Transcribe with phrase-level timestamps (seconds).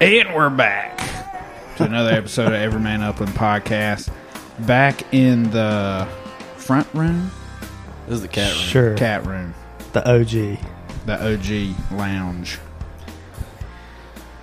[0.00, 0.98] And we're back
[1.76, 4.12] to another episode of Everyman Upland podcast.
[4.66, 6.06] Back in the
[6.56, 7.30] front room,
[8.06, 8.62] This is the cat room.
[8.62, 8.94] Sure.
[8.96, 9.54] cat room,
[9.92, 10.58] The OG.
[11.06, 12.58] the OG lounge.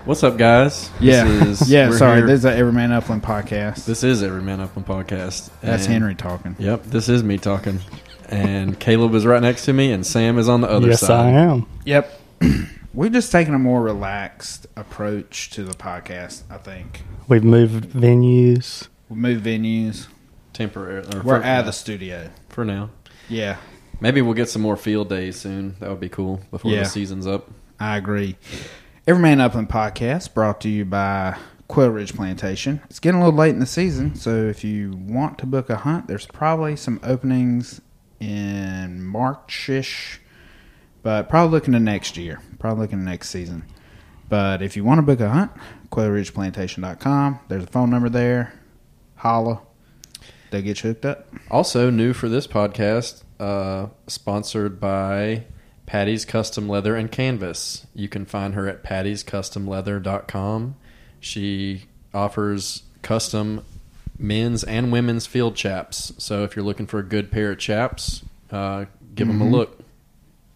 [0.05, 0.89] What's up, guys?
[0.99, 1.89] Yeah, This is, yeah.
[1.89, 3.85] we're Sorry, here- this is the Everyman Upland podcast.
[3.85, 5.49] this is Every Man Up on podcast.
[5.61, 6.55] That's And- Henry talking.
[6.59, 7.79] Yep, this is me talking.
[8.29, 11.33] And Caleb is right next to me, and Sam is on the other yes, side.
[11.35, 11.65] I am.
[11.85, 12.19] Yep.
[12.93, 16.43] We've just taken a more relaxed approach to the podcast.
[16.49, 18.87] I think We've moved venues.
[19.09, 20.07] we moved venues.
[20.53, 21.17] temporarily.
[21.17, 22.29] We're for, out of the studio.
[22.49, 22.89] for now.
[23.29, 23.57] Yeah,
[23.99, 25.75] Maybe we'll get some more field days soon.
[25.79, 26.79] That would be cool before Yeah.
[26.79, 27.49] the season's up.
[27.79, 28.35] I agree.
[29.07, 31.37] Everyman Upland podcast brought to you by
[31.69, 32.81] Quail Ridge Plantation.
[32.89, 35.77] It's getting a little late in the season, so if you want to book a
[35.77, 37.81] hunt, there's probably some openings
[38.19, 40.19] in Marchish,
[41.03, 42.41] but probably looking to next year.
[42.59, 43.65] Probably looking to next season.
[44.29, 45.51] But if you want to book a hunt,
[45.91, 47.39] quailridgeplantation.com.
[47.49, 48.53] There's a phone number there.
[49.17, 49.61] Holla.
[50.49, 51.27] They'll get you hooked up.
[51.51, 55.43] Also, new for this podcast, uh, sponsored by
[55.85, 57.85] Patty's Custom Leather and Canvas.
[57.93, 60.75] You can find her at pattyscustomleather.com.
[61.19, 63.65] She offers custom
[64.17, 66.13] men's and women's field chaps.
[66.17, 69.79] So if you're looking for a good pair of chaps, uh, give them a look.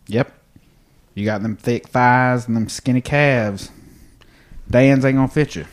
[0.07, 0.31] Yep.
[1.17, 3.71] You got them thick thighs and them skinny calves.
[4.69, 5.65] Dan's ain't gonna fit you.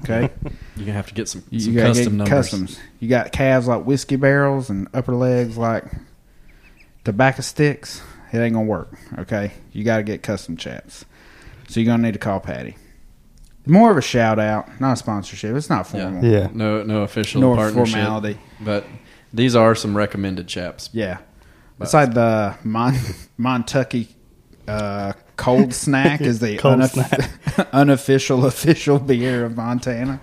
[0.00, 0.28] Okay.
[0.76, 2.28] You're gonna have to get some, You, some you gotta custom get numbers.
[2.30, 2.80] customs.
[2.98, 5.84] You got calves like whiskey barrels and upper legs like
[7.04, 8.02] tobacco sticks.
[8.32, 8.92] It ain't gonna work.
[9.20, 9.52] Okay.
[9.70, 11.04] You gotta get custom chaps.
[11.68, 12.76] So you're gonna need to call Patty.
[13.66, 15.54] More of a shout out, not a sponsorship.
[15.54, 16.24] It's not formal.
[16.24, 16.48] Yeah.
[16.52, 18.38] No, no official Nor partnership, formality.
[18.60, 18.84] but
[19.32, 20.90] these are some recommended chaps.
[20.92, 21.18] Yeah.
[21.80, 22.94] It's like the Mon-
[23.38, 24.08] Montucky
[24.68, 30.20] uh, cold snack is the Cold unof- unofficial official beer of Montana.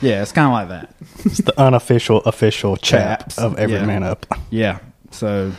[0.00, 0.94] Yeah, it's kind of like that.
[1.24, 3.38] It's the unofficial official chap Chaps.
[3.38, 3.86] of Every Yeah.
[3.86, 4.26] Man Up.
[4.50, 4.78] Yeah.
[5.10, 5.52] So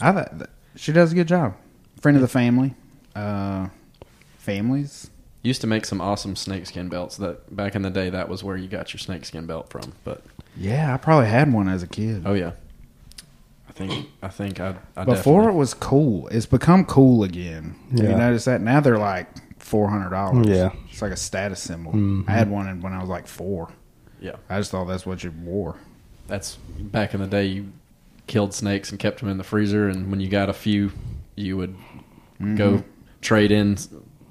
[0.00, 1.54] I thought she does a good job.
[2.00, 2.74] Friend of the family.
[3.14, 3.68] Uh,
[4.38, 5.10] families.
[5.42, 7.16] Used to make some awesome snakeskin belts.
[7.18, 9.92] That back in the day, that was where you got your snakeskin belt from.
[10.04, 10.22] But
[10.56, 12.22] Yeah, I probably had one as a kid.
[12.26, 12.52] oh yeah, I
[13.76, 16.28] think I think I, I Before definitely- it was cool.
[16.28, 17.76] It's become cool again.
[17.92, 18.16] Have you Yeah.
[18.16, 18.60] noticed that?
[18.60, 19.28] Now they're like
[19.58, 20.46] four hundred dollars.
[20.48, 20.70] Yeah.
[20.90, 21.92] It's like a status symbol.
[21.92, 22.28] Mhm.
[22.28, 23.68] I had one when I was like four.
[24.20, 24.36] yeah.
[24.48, 25.76] I just thought that's what you wore.
[26.26, 27.46] That's back in the day.
[27.46, 27.72] You
[28.26, 30.90] killed snakes and kept them in the freezer, and when you got a few,
[31.36, 31.76] you would
[32.56, 32.86] go Mm-hmm.
[33.20, 33.76] trade in,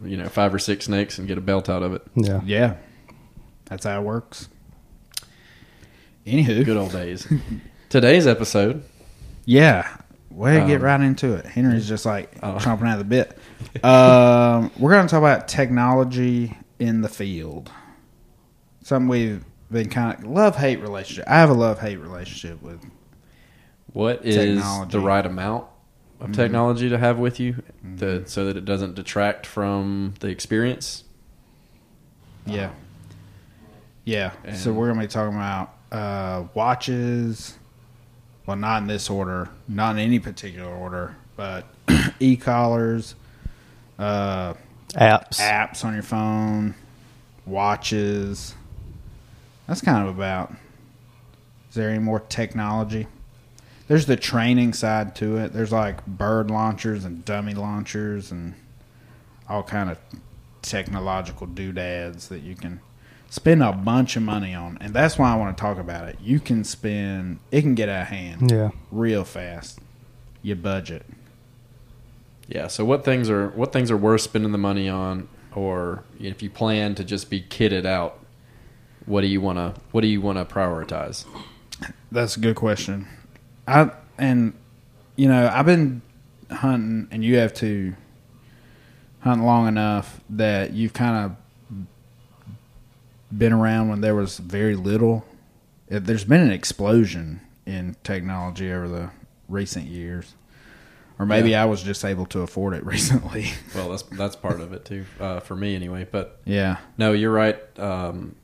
[0.03, 2.01] you know, five or six snakes and get a belt out of it.
[2.15, 2.41] Yeah.
[2.45, 2.73] Yeah.
[3.65, 4.49] That's how it works.
[6.25, 6.65] Anywho.
[6.65, 7.27] Good old days.
[7.89, 8.83] Today's episode.
[9.45, 9.87] Yeah.
[10.31, 11.45] Way to get Um, right into it.
[11.45, 12.55] Henry's just like Oh.
[12.59, 13.37] chomping out of the bit.
[13.83, 17.71] Um, we're going to talk about technology in the field.
[18.83, 21.25] Something we've been kind of love hate relationship.
[21.27, 22.83] I have a love hate relationship with.
[23.93, 24.91] What is Technology.
[24.91, 25.65] the right amount
[26.19, 26.33] of Mhm.
[26.35, 27.95] technology to have with you, Mm-hmm.
[27.97, 31.03] to, so that it doesn't detract from the experience?
[32.45, 32.71] Yeah.
[34.03, 34.31] Yeah.
[34.53, 37.57] so we're going to be talking about uh, watches.
[38.45, 41.65] Well, not in this order, not in any particular order, but
[42.19, 43.15] e collars,
[43.97, 44.53] uh,
[44.93, 45.39] Apps.
[45.39, 46.75] apps on your phone,
[47.45, 48.53] watches.
[49.67, 50.53] That's kind of about.
[51.69, 53.07] Is there any more technology?
[53.87, 55.53] There's the training side to it.
[55.53, 58.53] There's like bird launchers and dummy launchers and
[59.49, 59.99] all kind of
[60.61, 62.79] technological doodads that you can
[63.29, 64.77] spend a bunch of money on.
[64.81, 66.17] And that's why I want to talk about it.
[66.21, 68.69] You can spend it can get out of hand Yeah.
[68.91, 69.79] real fast.
[70.41, 71.05] Your budget.
[72.47, 72.67] Yeah.
[72.67, 76.49] So what things are what things are worth spending the money on, or if you
[76.49, 78.19] plan to just be kitted out,
[79.05, 81.25] what do you want to what do you want to prioritize?
[82.11, 83.07] That's a good question.
[83.67, 84.53] I and
[85.15, 86.01] you know I've been
[86.51, 87.95] hunting, and you have to
[89.21, 91.35] hunt long enough that you've kind of
[93.37, 95.25] been around when there was very little.
[95.87, 99.09] There's been an explosion in technology over the
[99.49, 100.33] recent years,
[101.19, 101.63] or maybe Yeah.
[101.63, 103.51] I was just able to afford it recently.
[103.75, 106.07] Well, that's that's part of it too, uh, for me anyway.
[106.09, 107.57] But yeah, no, you're right.
[107.79, 108.35] Um,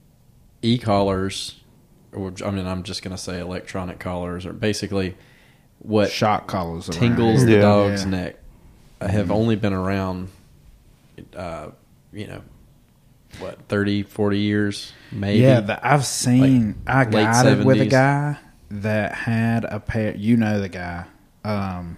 [0.62, 1.60] e collars,
[2.14, 5.16] or I mean, I'm just going to say electronic collars, are basically
[5.80, 7.46] what shock collars around tingles here.
[7.48, 7.62] the Yeah.
[7.62, 8.10] dog's Yeah.
[8.10, 8.36] neck
[9.02, 10.30] have only been around,
[11.36, 11.70] uh,
[12.14, 12.42] you know,
[13.40, 15.40] what 30, 40 years, maybe.
[15.40, 16.82] Yeah, the, I've seen.
[16.88, 18.38] I late guided with a guy
[18.70, 20.16] that had a pair.
[20.16, 21.06] You know the guy.
[21.44, 21.98] Um,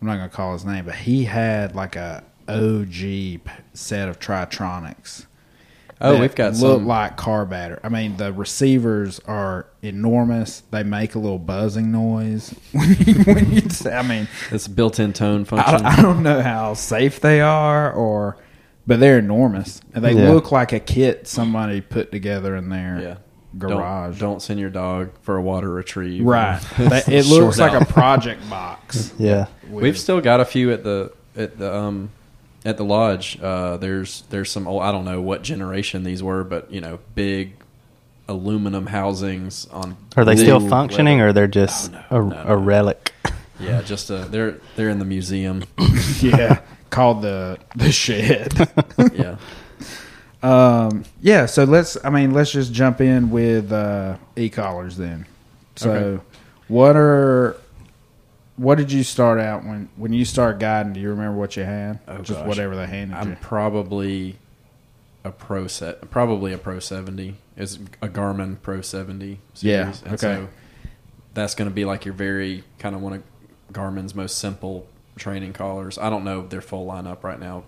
[0.00, 3.40] I'm not gonna call his name, but he had like a OG
[3.72, 5.26] set of Tritronics,
[6.00, 7.80] Oh, we've got look some- like car batter.
[7.82, 10.62] I mean, the receivers are enormous.
[10.70, 15.42] They make a little buzzing noise when you, when you I mean, It's built-in tone
[15.42, 15.86] I, function.
[15.86, 18.36] I don't know how safe they are, or
[18.86, 20.30] but they're enormous and they Yeah.
[20.30, 23.16] look like a kit somebody put together in their yeah.
[23.58, 24.18] garage.
[24.18, 26.24] Don't, don't send your dog for a water retrieve.
[26.24, 26.60] Right.
[26.76, 27.82] They- it looks like out.
[27.82, 29.12] a project box.
[29.18, 29.46] Yeah.
[29.70, 32.10] We've still got a few at the at the um
[32.64, 33.38] at the lodge.
[33.42, 36.98] Uh, there's there's some old, I don't know what generation these were, but you know,
[37.14, 37.54] big
[38.28, 39.96] aluminum housings on.
[40.16, 41.28] Are they still functioning, leather.
[41.28, 43.12] or they're just Oh, no, a, no, a relic?
[43.60, 45.64] Yeah, just uh, they're they're in the museum.
[46.20, 46.60] yeah,
[46.94, 48.52] called the the shed.
[49.14, 49.36] yeah.
[50.42, 51.96] Um, yeah, so let's.
[52.04, 55.26] I mean, let's just jump in with uh, e-collars then.
[55.76, 56.22] So, Okay.
[56.68, 57.56] what are
[58.56, 60.92] what did you start out when when you start guiding?
[60.92, 61.98] Do you remember what you had?
[62.06, 62.46] Oh, just gosh.
[62.48, 63.36] whatever they handed I'm you.
[63.40, 64.36] probably
[65.24, 67.36] a pro set, probably a pro seventy.
[67.56, 69.38] Is a Garmin Pro seventy.
[69.54, 69.62] Series.
[69.64, 70.18] Yeah, And okay.
[70.20, 70.48] So
[71.34, 73.22] that's going to be like your very kind of one of
[73.72, 74.86] Garmin's most simple
[75.16, 75.98] training collars.
[75.98, 77.64] I don't know their full lineup right now.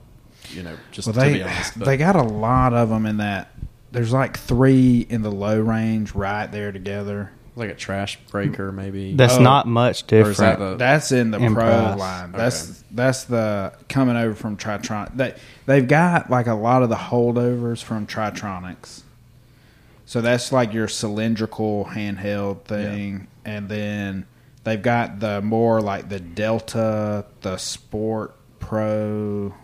[0.51, 3.05] You know, just Well, to they be honest, but they got a lot of them
[3.07, 3.51] in that.
[3.93, 7.31] There's like three in the low range right there together.
[7.59, 9.15] like a trash breaker maybe.
[9.15, 9.43] That's Oh.
[9.43, 10.59] not much Or is that different.
[10.73, 11.99] the- That's in the In pro price.
[11.99, 12.29] line.
[12.29, 12.37] Okay.
[12.37, 15.17] That's that's the coming over from Tritron.
[15.17, 15.35] They
[15.65, 19.05] they've got like a lot of the holdovers from Tritronics.
[20.05, 24.27] So that's like your cylindrical handheld thing, and then
[24.67, 29.55] they've got the more like the Delta, the Sport Pro,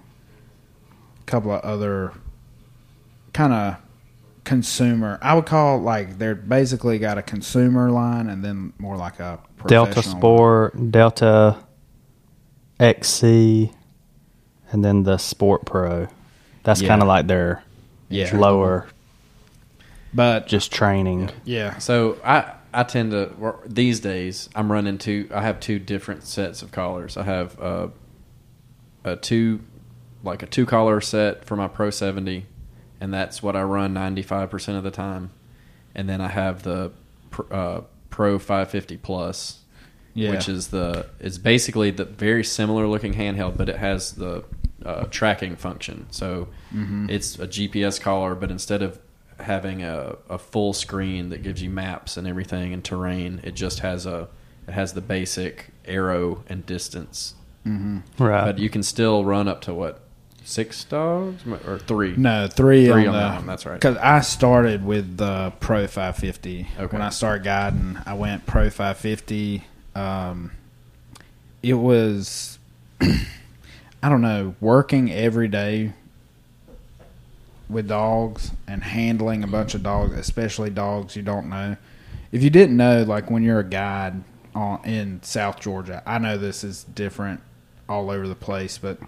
[1.20, 2.12] a couple of other
[3.32, 3.76] kind of
[4.44, 5.19] consumer.
[5.20, 9.40] I would call like they're basically got a consumer line, and then more like a
[9.66, 10.20] Delta professional line.
[10.20, 11.56] Sport, Delta
[12.78, 13.72] XC,
[14.70, 16.06] and then the Sport Pro.
[16.62, 16.88] That's Yeah.
[16.88, 17.64] kind of like their
[18.08, 18.37] Yeah.
[18.37, 18.87] lower,
[20.14, 21.31] But just training.
[21.44, 23.32] yeah, So I I tend to
[23.66, 25.28] these days I'm running two.
[25.34, 27.16] I have two different sets of collars.
[27.16, 27.88] I have uh,
[29.04, 29.60] a two
[30.24, 32.46] like a two collar set for my Pro 70,
[33.00, 35.30] and that's what I run 95 percent of the time.
[35.94, 36.92] And then I have the
[37.50, 39.60] uh, Pro 550 Plus,
[40.14, 40.30] Yeah.
[40.30, 44.44] which is the it's basically the very similar looking handheld, but it has the
[44.84, 46.06] uh, tracking function.
[46.10, 47.10] So Mm-hmm.
[47.10, 48.98] it's a GPS collar, but instead of
[49.42, 53.80] having a, a full screen that gives you maps and everything and terrain, it just
[53.80, 54.28] has a
[54.66, 57.34] it has the basic arrow and distance.
[57.64, 58.00] Right.
[58.18, 60.00] But you can still run up to what
[60.44, 62.16] six dogs or three?
[62.16, 63.74] no three, Three on, on the, that one, that's right.
[63.74, 66.68] Because I started with the Pro 550.
[66.78, 66.96] Okay.
[66.96, 69.64] When I started guiding, I went Pro 550.
[69.94, 70.52] Um,
[71.62, 72.58] it was,
[73.00, 75.92] I don't know, working every day
[77.72, 81.76] with dogs and handling a bunch of dogs, especially dogs you don't know.
[82.30, 84.22] If you didn't know, like when you're a guide
[84.54, 87.40] on, in South Georgia, I know this is different
[87.88, 88.98] all over the place, but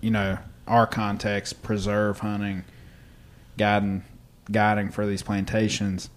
[0.00, 2.64] you know, our context, preserve hunting,
[3.56, 4.04] guiding,
[4.50, 6.10] guiding for these plantations,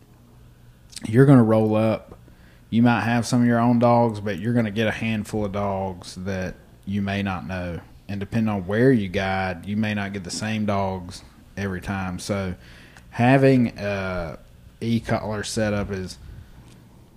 [1.07, 2.17] you're going to roll up.
[2.69, 5.45] You might have some of your own dogs, but you're going to get a handful
[5.45, 6.55] of dogs that
[6.85, 7.79] you may not know.
[8.09, 11.23] And depending on where you guide, you may not get the same dogs
[11.57, 12.19] every time.
[12.19, 12.55] So
[13.09, 14.37] having a
[14.79, 16.17] e-collar setup is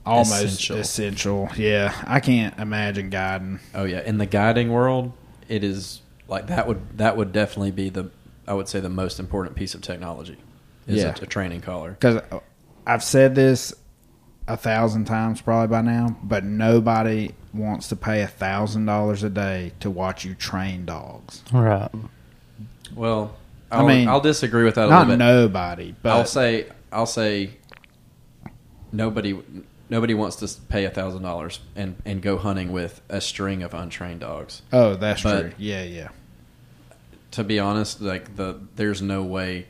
[0.06, 0.76] almost Essential.
[0.78, 1.48] essential.
[1.56, 3.60] Yeah, I can't imagine guiding.
[3.74, 5.12] Oh yeah, in the guiding world,
[5.48, 8.10] it is like that would that would definitely be the
[8.48, 10.36] I would say the most important piece of technology
[10.86, 11.14] is Yeah.
[11.20, 11.90] a, a training collar.
[11.92, 12.40] because uh,
[12.86, 13.74] I've said this
[14.48, 19.30] a thousand times probably by now, but nobody wants to pay a thousand dollars a
[19.30, 21.42] day to watch you train dogs.
[21.52, 21.90] right.
[22.96, 23.36] Well,
[23.70, 25.18] I I'll, mean, I'll disagree with that a Not little bit.
[25.24, 27.50] nobody, but I'll say I'll say
[28.92, 29.38] nobody
[29.88, 33.74] nobody wants to pay a thousand dollars and and go hunting with a string of
[33.74, 34.62] untrained dogs.
[34.72, 35.52] oh, that's but- true.
[35.58, 36.08] Yeah, yeah,
[37.32, 39.66] To be honest, like the there's no way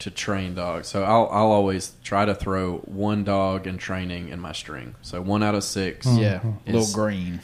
[0.00, 0.88] to train dogs.
[0.88, 4.94] So I'll I'll always try to throw one dog in training in my string.
[5.02, 6.06] So one out of six.
[6.06, 6.18] Mm-hmm.
[6.18, 6.40] yeah.
[6.66, 7.40] Little green.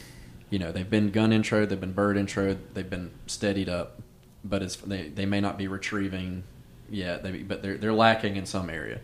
[0.51, 4.01] you know they've been gun intro, they've been bird intro, they've been steadied up,
[4.45, 6.45] but it's they they may not be retrieving
[6.91, 7.23] yet.
[7.23, 9.01] They but they're they're lacking in some area.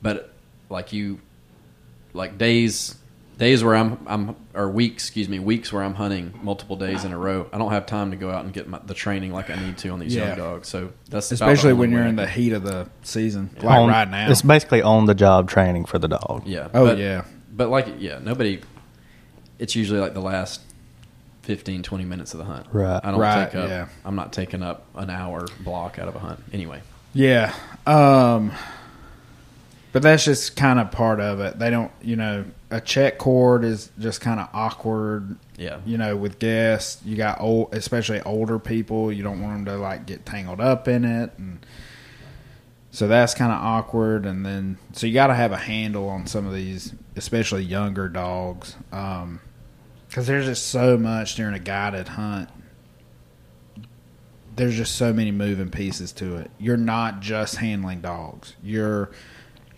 [0.00, 0.32] But
[0.68, 1.20] like you,
[2.12, 2.96] like days
[3.38, 7.12] days where I'm I'm or weeks excuse me weeks where I'm hunting multiple days in
[7.12, 7.48] a row.
[7.52, 9.78] I don't have time to go out and get my, the training like I need
[9.78, 10.28] to on these Yeah.
[10.28, 10.68] young dogs.
[10.68, 14.30] So that's Especially when you're in the heat of the season, like On- right now.
[14.30, 16.42] It's basically on the job training for the dog.
[16.46, 16.68] yeah.
[16.74, 17.24] Oh, but, yeah.
[17.52, 18.60] But like yeah, nobody.
[19.58, 20.60] It's usually like the last
[21.42, 22.66] 15, 20 minutes of the hunt.
[22.72, 23.00] Right.
[23.02, 23.68] I don't Right, take up.
[23.68, 23.88] yeah.
[24.04, 26.80] I'm not taking up an hour block out of a hunt anyway.
[27.14, 27.54] Yeah.
[27.86, 28.52] Um
[29.92, 31.58] but that's just kind of part of it.
[31.58, 35.36] They don't, you know, a check cord is just kind of awkward.
[35.58, 35.80] Yeah.
[35.84, 39.12] You know, with guests, you got old, especially older people.
[39.12, 41.58] You don't want them to like get tangled up in it, and
[42.90, 44.24] so that's kind of awkward.
[44.24, 48.08] And then, so you got to have a handle on some of these, especially younger
[48.08, 48.76] dogs,
[50.12, 52.50] because there's just so much during a guided hunt.
[54.54, 56.50] There's just so many moving pieces to it.
[56.58, 58.54] You're not just handling dogs.
[58.62, 59.10] You're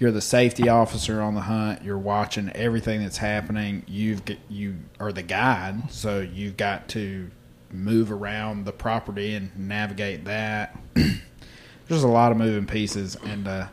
[0.01, 1.85] you're the safety officer on the hunt.
[1.85, 3.85] You're watching everything that's happening.
[3.87, 7.31] You've you are the guide, so you've got to
[7.71, 10.77] move around the property and navigate that.
[10.95, 13.69] There's a lot of moving pieces, and uh,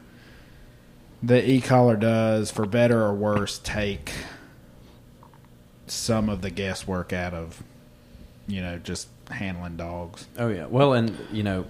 [1.24, 4.12] the e-collar does, for better or worse, take
[5.88, 7.64] some of the guesswork out of
[8.48, 10.28] you know just handling dogs.
[10.38, 10.66] Oh yeah.
[10.66, 11.66] Well, and you know,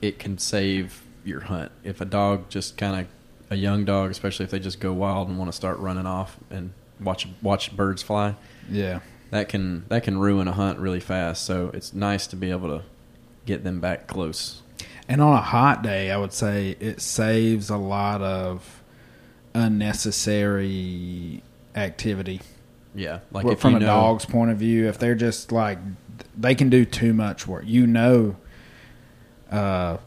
[0.00, 3.06] it can save your hunt if a dog just kind of
[3.50, 6.36] a young dog, especially if they just go wild and want to start running off
[6.50, 8.36] and watch watch birds fly.
[8.70, 9.00] Yeah,
[9.30, 11.44] That can that can ruin a hunt really fast.
[11.44, 12.84] So it's nice to be able to
[13.46, 14.62] get them back close.
[15.08, 18.80] And on a hot day, I would say it saves a lot of
[19.54, 21.42] unnecessary
[21.74, 22.40] activity.
[22.94, 25.78] Yeah, like Well, from a know, dog's point of view, if they're just like
[26.36, 28.36] they can do too much work, you know,
[29.50, 29.98] uh,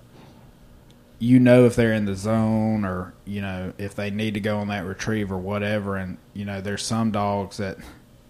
[1.20, 4.60] you know if they're in the zone or you know if they need to go
[4.60, 5.96] on that retrieve or whatever.
[5.96, 7.78] And you know, there's some dogs that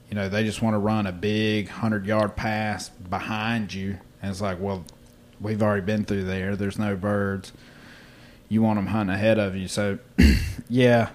[0.09, 4.29] you know they just want to run a big hundred yard pass behind you, and
[4.29, 4.85] it's like, well,
[5.41, 6.55] we've already been through there.
[6.55, 7.51] There's no birds.
[8.49, 9.97] You want them hunting ahead of you, so
[10.69, 11.09] yeah.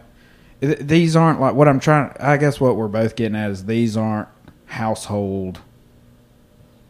[0.61, 2.13] Th- These aren't like what I'm trying.
[2.21, 4.29] I guess what we're both getting at is these aren't
[4.67, 5.61] household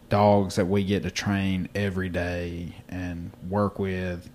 [0.09, 4.29] dogs that we get to train every day and work with.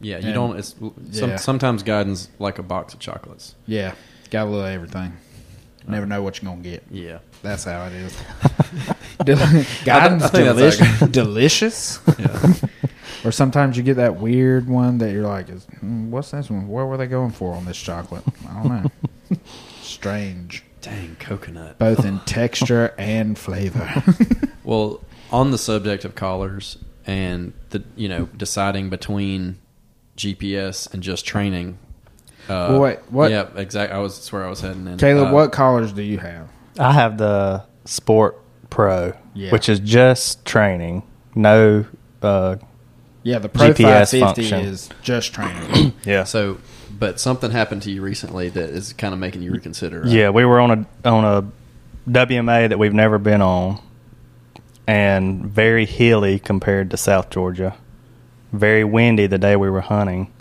[0.00, 0.58] Yeah, you And- don't.
[0.58, 0.74] It's
[1.12, 1.36] some, yeah.
[1.36, 3.54] sometimes guidance like a box of chocolates.
[3.66, 3.94] Yeah,
[4.30, 5.14] got a little everything.
[5.88, 6.82] Never know what you're gonna get.
[6.90, 8.16] Yeah, That's how it is.
[9.24, 9.36] Del-
[9.84, 12.00] Guidance I think that's delicious, delicious.
[12.18, 12.52] yeah.
[13.26, 16.68] Or sometimes you get that weird one that you're like, is, "Hmm, "What's this one?
[16.68, 18.68] What were they going for on this chocolate?" I don't
[19.30, 19.36] know.
[19.82, 21.78] Strange, Dang coconut.
[21.78, 24.02] both in texture and flavor.
[24.64, 29.58] Well, on the subject of collars and the you know deciding between
[30.16, 31.78] GPS and just training.
[32.48, 33.96] Uh, Well, wait, what- Yeah, exactly.
[33.96, 34.86] I was that's where I was heading.
[34.88, 34.98] In.
[34.98, 36.48] Caleb, Uh, what collars do you have?
[36.80, 38.40] I have the Sport
[38.70, 39.50] Pro, Yeah.
[39.52, 41.04] which is just training,
[41.36, 41.84] no.
[42.22, 42.56] Uh,
[43.26, 44.60] Yeah, the Pro GPS 550 function.
[44.60, 45.94] is just training.
[46.04, 46.58] yeah, So,
[46.96, 50.02] but something happened to you recently that is kind of making you reconsider.
[50.02, 50.08] right?
[50.08, 51.50] Yeah, we were on a on a
[52.08, 53.80] WMA that we've never been on,
[54.86, 57.76] and very hilly compared to South Georgia.
[58.52, 60.32] Very windy the day we were hunting,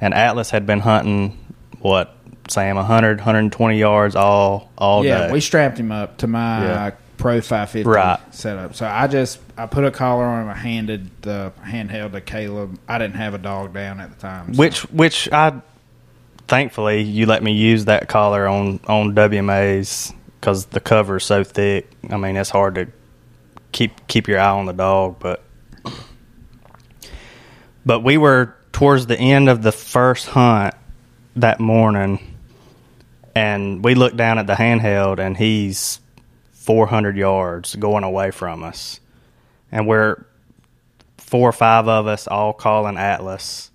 [0.00, 1.38] and Atlas had been hunting
[1.78, 2.16] what
[2.48, 5.26] Sam 100 120 yards all all yeah, day.
[5.26, 6.90] Yeah, we strapped him up to my Yeah.
[7.22, 8.18] Pro 550 Right.
[8.34, 8.74] setup.
[8.74, 10.48] So I just I put a collar on him.
[10.48, 12.78] I handed the handheld to Caleb.
[12.88, 14.52] I didn't have a dog down at the time.
[14.54, 15.52] so- which which I
[16.48, 21.44] thankfully you let me use that collar on on WMAs because the cover is so
[21.44, 21.88] thick.
[22.10, 22.88] I mean, it's hard to
[23.70, 25.44] keep keep your eye on the dog, but
[27.86, 30.74] but we were towards the end of the first hunt
[31.36, 32.18] that morning,
[33.34, 36.00] and we looked down at the handheld, and he's
[36.62, 39.00] 400 yards going away from us,
[39.70, 40.24] and we're
[41.18, 43.70] four or five of us all calling Atlas,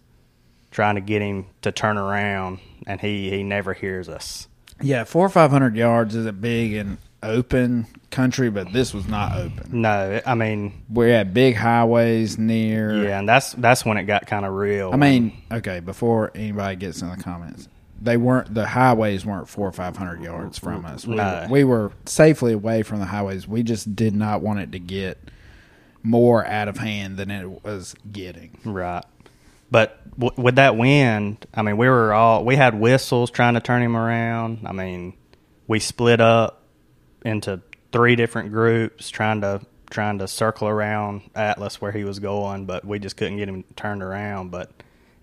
[0.72, 4.48] trying to get him to turn around, and he he never hears us.
[4.82, 9.08] yeah, four or five hundred yards is a big and open country, but this was
[9.08, 9.82] not open.
[9.82, 13.04] No, I mean, We had big highways near.
[13.04, 14.92] yeah, and that's that's when it got kind of real.
[14.94, 15.80] I mean, okay.
[15.82, 17.68] Before anybody gets in the comments,
[18.02, 21.06] they weren't the highways weren't four or five hundred yards from us.
[21.06, 21.48] We, No.
[21.50, 23.48] we were safely away from the highways.
[23.48, 25.18] We just did not want it to get
[26.04, 28.58] more out of hand than it was getting.
[28.64, 29.04] Right.
[29.70, 33.60] But w- with that wind, I mean, we were all we had whistles trying to
[33.60, 34.60] turn him around.
[34.66, 35.14] I mean,
[35.68, 36.62] we split up
[37.26, 37.62] into
[37.92, 42.86] three different groups trying to trying to circle around Atlas where he was going, but
[42.86, 44.52] we just couldn't get him turned around.
[44.52, 44.70] But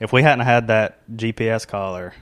[0.01, 2.15] if we hadn't had that GPS collar,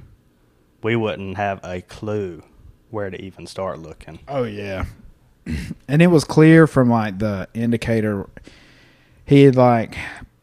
[0.82, 2.42] we wouldn't have a clue
[2.90, 4.18] where to even start looking.
[4.28, 4.86] Oh yeah,
[5.88, 8.28] and it was clear from like the indicator.
[9.24, 9.96] He had like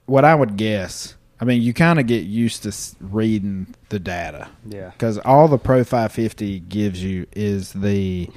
[0.06, 1.16] what I would guess.
[1.42, 4.50] I mean, you kind of get used to reading the data.
[4.66, 4.90] Yeah.
[4.90, 8.30] because all the Pro 550 gives you is the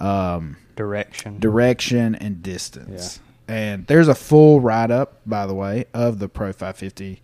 [0.00, 1.38] um, Direction.
[1.38, 3.20] direction and distance.
[3.46, 7.20] And there's a full write up, by the way, of the Pro 550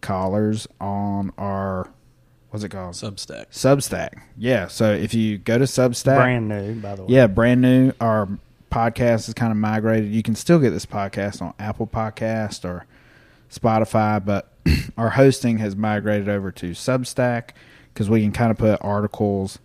[0.00, 1.88] collars on our
[2.52, 2.94] what's it called?
[2.94, 3.46] Substack.
[3.50, 4.22] Substack.
[4.36, 4.68] Yeah.
[4.68, 7.14] So if you go to Substack, Brand new, by the way.
[7.14, 7.92] yeah, brand new.
[8.00, 8.28] Our
[8.70, 10.10] podcast is kind of migrated.
[10.12, 12.86] You can still get this podcast on Apple Podcast or
[13.50, 14.52] Spotify, but
[14.98, 17.50] our hosting has migrated over to Substack
[17.92, 19.58] because we can kind of put articles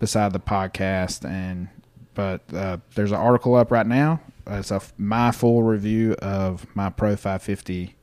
[0.00, 1.24] beside the podcast.
[1.28, 1.68] And
[2.14, 4.20] but uh, there's an article up right now.
[4.48, 7.95] It's a my full review of my Pro 550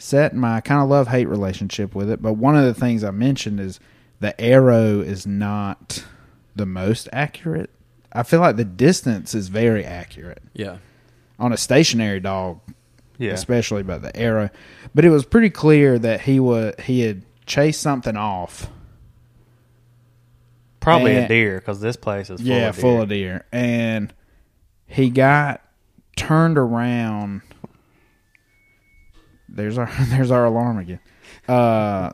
[0.00, 2.22] set my kind of love hate relationship with it.
[2.22, 3.78] But one of the things I mentioned is
[4.20, 6.04] the arrow is not
[6.56, 7.70] the most accurate.
[8.12, 10.78] I feel like the distance is very accurate Yeah.
[11.38, 12.60] on a stationary dog,
[13.18, 13.32] Yeah.
[13.32, 13.82] especially.
[13.82, 14.50] But the arrow,
[14.94, 18.68] but it was pretty clear that he was he had chased something off.
[20.80, 22.80] Probably a deer because this place is full yeah, of deer.
[22.80, 24.12] full of deer, and
[24.86, 25.60] he got
[26.16, 27.42] turned around.
[29.52, 31.00] There's our there's our alarm again.
[31.48, 32.10] Uh,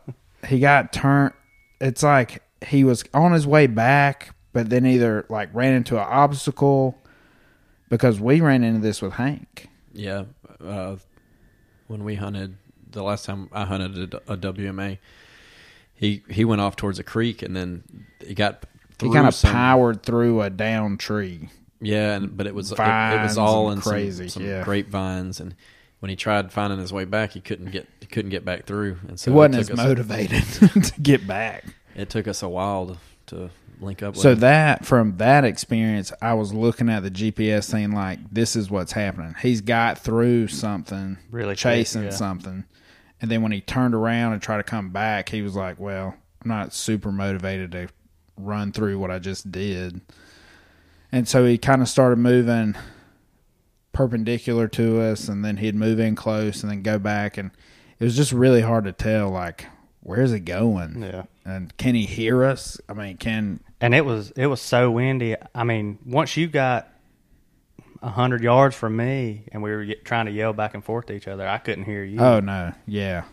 [0.47, 1.33] he got turned.
[1.81, 6.07] It's like he was on his way back, but then either like ran into an
[6.09, 6.97] obstacle
[7.89, 9.69] because we ran into this with Hank.
[9.93, 10.25] Yeah.
[10.65, 10.97] Uh,
[11.87, 12.57] when we hunted
[12.91, 14.99] the last time I hunted a, a WMA,
[15.95, 17.85] he he went off towards a creek and then
[18.27, 18.65] he got
[19.01, 21.51] He kind of some, powered through a down tree.
[21.81, 24.65] Yeah, and, but it was it, it was all in some- crazy, some, yeah.
[24.65, 25.55] grapevines, and
[26.07, 28.99] when he tried finding his way back, he couldn't get he couldn't get back through,
[29.09, 30.45] and so He wasn't as took us, motivated
[30.85, 31.65] to get back.
[31.97, 32.87] It took us a while
[33.27, 34.15] to, to link up.
[34.15, 34.39] With So him.
[34.39, 38.93] that from that experience, I was looking at the GPS thing like this is what's
[38.93, 39.35] happening.
[39.43, 42.11] He's got through something, Really quick, chasing yeah.
[42.11, 42.63] something,
[43.21, 46.15] and then when he turned around and tried to come back, he was like, "Well,
[46.45, 47.89] I'm not super motivated to
[48.37, 50.03] run through what I just did,"
[51.11, 52.77] and so he kind of started moving
[53.97, 57.51] perpendicular to us, and then he'd move in close and then go back, and
[57.99, 59.67] it was just really hard to tell like
[60.03, 61.25] where's he going, Yeah.
[61.45, 62.79] and can he hear us?
[62.89, 65.35] I mean, can And it was it was so windy.
[65.55, 66.89] I mean, once you got
[68.03, 71.15] a hundred yards from me, and we were trying to yell back and forth to
[71.15, 72.21] each other, I couldn't hear you.
[72.21, 73.25] Oh no, yeah.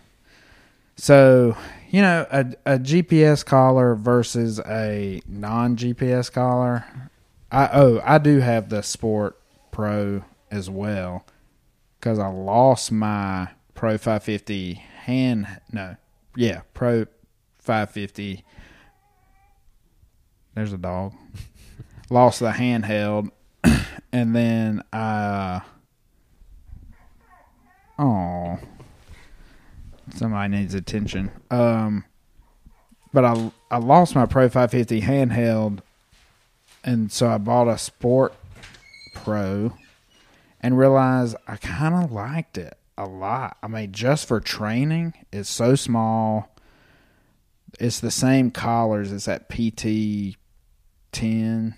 [0.96, 1.58] So
[1.90, 6.86] you know, a, a GPS collar versus a non GPS collar.
[7.52, 9.38] I oh, I do have the Sport
[9.72, 10.24] Pro
[10.54, 11.26] as well
[12.00, 15.48] because I lost my Pro 550 hand.
[15.72, 15.96] No,
[16.36, 17.06] yeah, Pro
[17.60, 18.44] 550.
[20.54, 21.14] There's a dog.
[22.10, 23.32] lost the handheld,
[24.12, 25.62] and then uh
[27.98, 28.60] oh
[30.14, 31.32] somebody needs attention.
[31.50, 32.06] Um,
[33.12, 35.80] but I I lost my Pro 550 handheld,
[36.84, 38.36] and so I bought a Sport
[39.16, 39.74] Pro,
[40.64, 43.58] and realized I kind of liked it a lot.
[43.62, 46.56] I mean, just for training, it's so small.
[47.80, 50.38] It's the same collars as that PT
[51.12, 51.76] ten.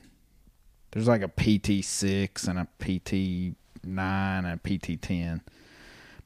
[0.92, 5.42] There's like a PT six and a PT nine and a PT ten,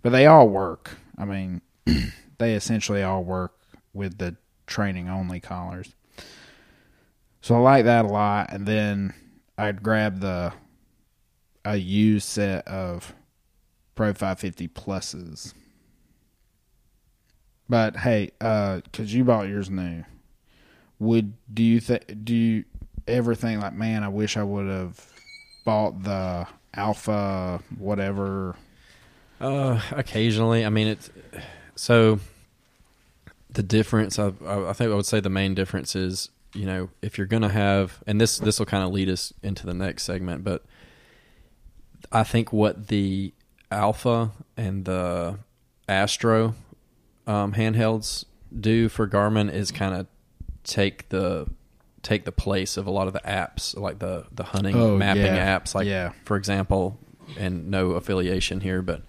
[0.02, 0.92] but they all work.
[1.18, 1.62] I mean,
[2.38, 3.54] they essentially all work
[3.94, 4.36] with the
[4.68, 5.96] training only collars.
[7.42, 8.52] So I like that a lot.
[8.52, 9.14] And then
[9.58, 10.54] I'd grab the
[11.66, 13.14] a used set of
[13.96, 15.54] Pro 550 pluses.
[17.68, 20.04] But hey, uh, cause you bought yours new,
[20.98, 22.66] would do you think do you
[23.08, 25.06] ever think like, man, I wish I would have
[25.66, 28.56] bought the Alpha whatever?
[29.40, 31.12] Uh, occasionally, I mean it's
[31.76, 32.20] so
[33.50, 34.18] the difference.
[34.18, 37.50] I, I think I would say the main difference is you know if you're to
[37.50, 40.64] have, and this this will kind of lead us into the next segment, but
[42.12, 43.34] I think what the
[43.72, 45.40] Alpha and the
[45.88, 46.56] Astro
[47.28, 48.26] um, handhelds
[48.58, 50.08] do for Garmin is kind of
[50.64, 51.48] take the
[52.02, 55.26] take the place of a lot of the apps like the the hunting Oh, mapping
[55.26, 55.60] yeah.
[55.60, 56.14] apps like Yeah.
[56.26, 56.98] for example
[57.38, 59.04] and no affiliation here but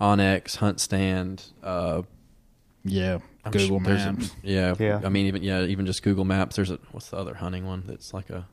[0.00, 2.02] onX, Hunt Stand, uh,
[2.84, 4.30] Yeah, I'm Google sure there's a- Maps.
[4.42, 5.00] yeah, Yeah.
[5.02, 6.56] I mean, even yeah, even just Google Maps.
[6.56, 8.46] There's a what's the other hunting one that's like a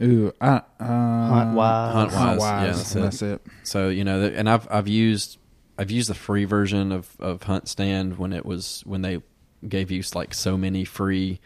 [0.00, 1.92] Ooh, I, uh, HuntWise.
[1.92, 2.76] Hunt HuntWise, yeah, Wise.
[2.76, 3.00] that's it.
[3.00, 3.40] that's it.
[3.64, 5.38] so you know, and I've I've used
[5.76, 9.20] I've used the free version of of HuntStand when it was when they
[9.68, 11.40] gave you like so many free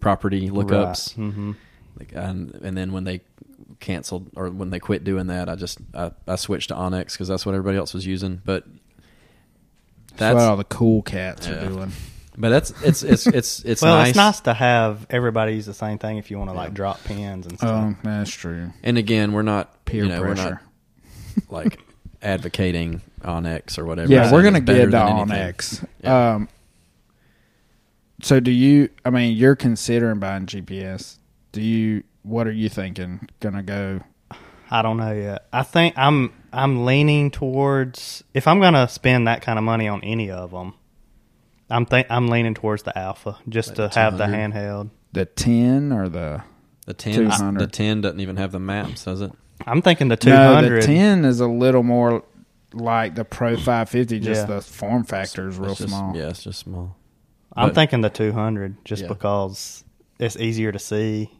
[0.00, 1.52] property lookups, hmm
[1.98, 3.20] like, and and then when they
[3.80, 7.28] canceled or when they quit doing that, I just I, I switched to onX because
[7.28, 8.40] that's what everybody else was using.
[8.44, 8.64] But
[10.10, 11.54] That's that's what all the cool cats Yeah.
[11.64, 11.92] are doing.
[12.40, 14.08] But that's it's it's it's it's well, nice.
[14.10, 17.02] it's nice to have everybody use the same thing if you want to like drop
[17.04, 17.70] pins and stuff.
[17.70, 18.72] Um, that's true.
[18.82, 20.60] And again, we're not Peer you know, We're pressure.
[21.34, 21.80] not like
[22.22, 24.12] advocating onX or whatever.
[24.12, 25.28] Yeah, we're gonna get to than anything.
[25.36, 25.84] onX.
[26.02, 26.34] Yeah.
[26.34, 26.48] Um,
[28.22, 28.88] So do you?
[29.04, 31.16] I mean, you're considering buying GPS.
[31.52, 32.04] Do you?
[32.22, 33.28] What are you thinking?
[33.40, 34.00] Gonna go?
[34.70, 35.46] I don't know yet.
[35.52, 40.02] I think I'm I'm leaning towards if I'm gonna spend that kind of money on
[40.04, 40.74] any of them,
[41.70, 44.90] I'm think I'm leaning towards the Alpha just Like to have the handheld.
[45.12, 46.42] The ten or the
[46.86, 47.60] The ten, 200.
[47.60, 49.32] the ten doesn't even have the maps, does it?
[49.66, 50.60] I'm thinking the two no?
[50.62, 52.22] The ten is a little more
[52.72, 54.20] like the Pro 550.
[54.20, 54.54] Just Yeah.
[54.56, 56.16] the form factor is real just- small.
[56.16, 56.96] Yeah, it's just small.
[57.56, 59.08] I'm but- thinking the two hundred just Yeah.
[59.08, 59.84] because
[60.18, 61.30] it's easier to see.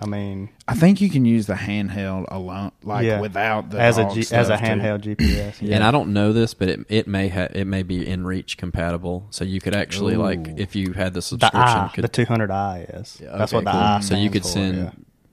[0.00, 3.20] I mean, I think you can use the handheld alone, like Yeah.
[3.20, 4.66] without the as a dog G, as a stuff, too.
[4.66, 5.62] handheld GPS.
[5.62, 5.76] Yeah.
[5.76, 9.26] And I don't know this, but it it may ha- it may be inReach compatible,
[9.30, 10.54] so you could actually like Ooh.
[10.56, 13.18] if you had the The subscription, I, could, the 200i is.
[13.22, 13.80] Yeah, That's okay, what the cool.
[13.80, 14.00] I.
[14.00, 14.90] So you stands could for, send yeah.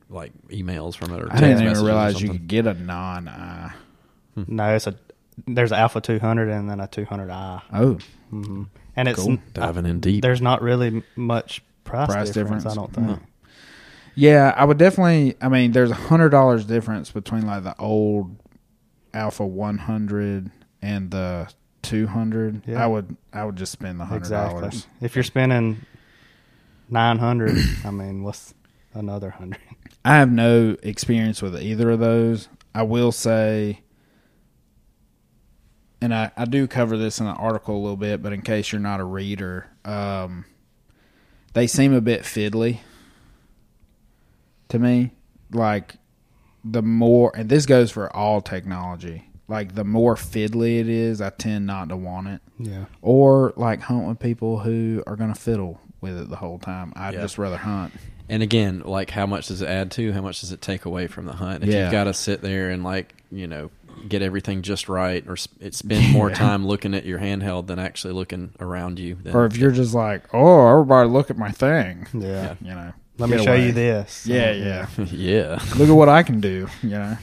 [0.10, 2.40] like emails from it or I text didn't even or realize you something.
[2.40, 3.74] could get a non eye.
[4.48, 4.96] No, it's a
[5.48, 7.98] there's an Alpha 200 and then a 200i, Oh,
[8.30, 8.64] hmm
[8.96, 9.38] and it's Cool.
[9.54, 10.22] diving in deep.
[10.22, 12.66] there's not really much price, Price difference, difference?
[12.68, 13.20] I don't think.
[14.16, 14.54] Yeah.
[14.56, 15.36] I would definitely.
[15.42, 18.36] I mean, there's a hundred dollars difference between like the old
[19.14, 21.52] Alpha 100 and the
[21.84, 22.64] 200.
[22.68, 22.84] Yeah.
[22.84, 23.16] I would.
[23.34, 24.60] I would just spend the hundred Exactly.
[24.62, 24.88] dollars.
[25.02, 25.82] If you're spending
[26.90, 28.54] 900, I mean, what's
[28.94, 29.60] another hundred?
[30.06, 32.50] I have no experience with either of those.
[32.74, 33.82] I will say,
[36.02, 38.72] and I, I do cover this in the article a little bit, but in case
[38.72, 40.46] you're not a reader, um,
[41.54, 42.80] they seem a bit fiddly
[44.72, 45.12] to me.
[45.52, 45.96] Like,
[46.64, 51.30] the more, and this goes for all technology, like, the more fiddly it is, I
[51.30, 52.42] tend not to want it.
[52.60, 52.86] Yeah.
[53.02, 56.94] Or, like, hunt with people who are going to fiddle with it the whole time.
[56.96, 57.22] I'd Yeah.
[57.22, 57.94] just rather hunt.
[58.30, 60.14] And again, like how much does it add to?
[60.14, 61.64] How much does it take away from the hunt?
[61.64, 61.84] If Yeah.
[61.84, 63.72] you've got to sit there and like you know
[64.08, 66.36] get everything just right, or sp- it spend more Yeah.
[66.48, 69.94] time looking at your handheld than actually looking around you, then Or if you're just
[69.94, 72.08] like, oh, everybody look at my thing.
[72.14, 72.56] Yeah.
[72.62, 73.68] You know, Let me show away.
[73.68, 74.26] you this.
[74.26, 74.52] Yeah,
[74.98, 75.06] yeah.
[75.12, 76.68] yeah, Look at what I can do.
[76.82, 77.18] You know.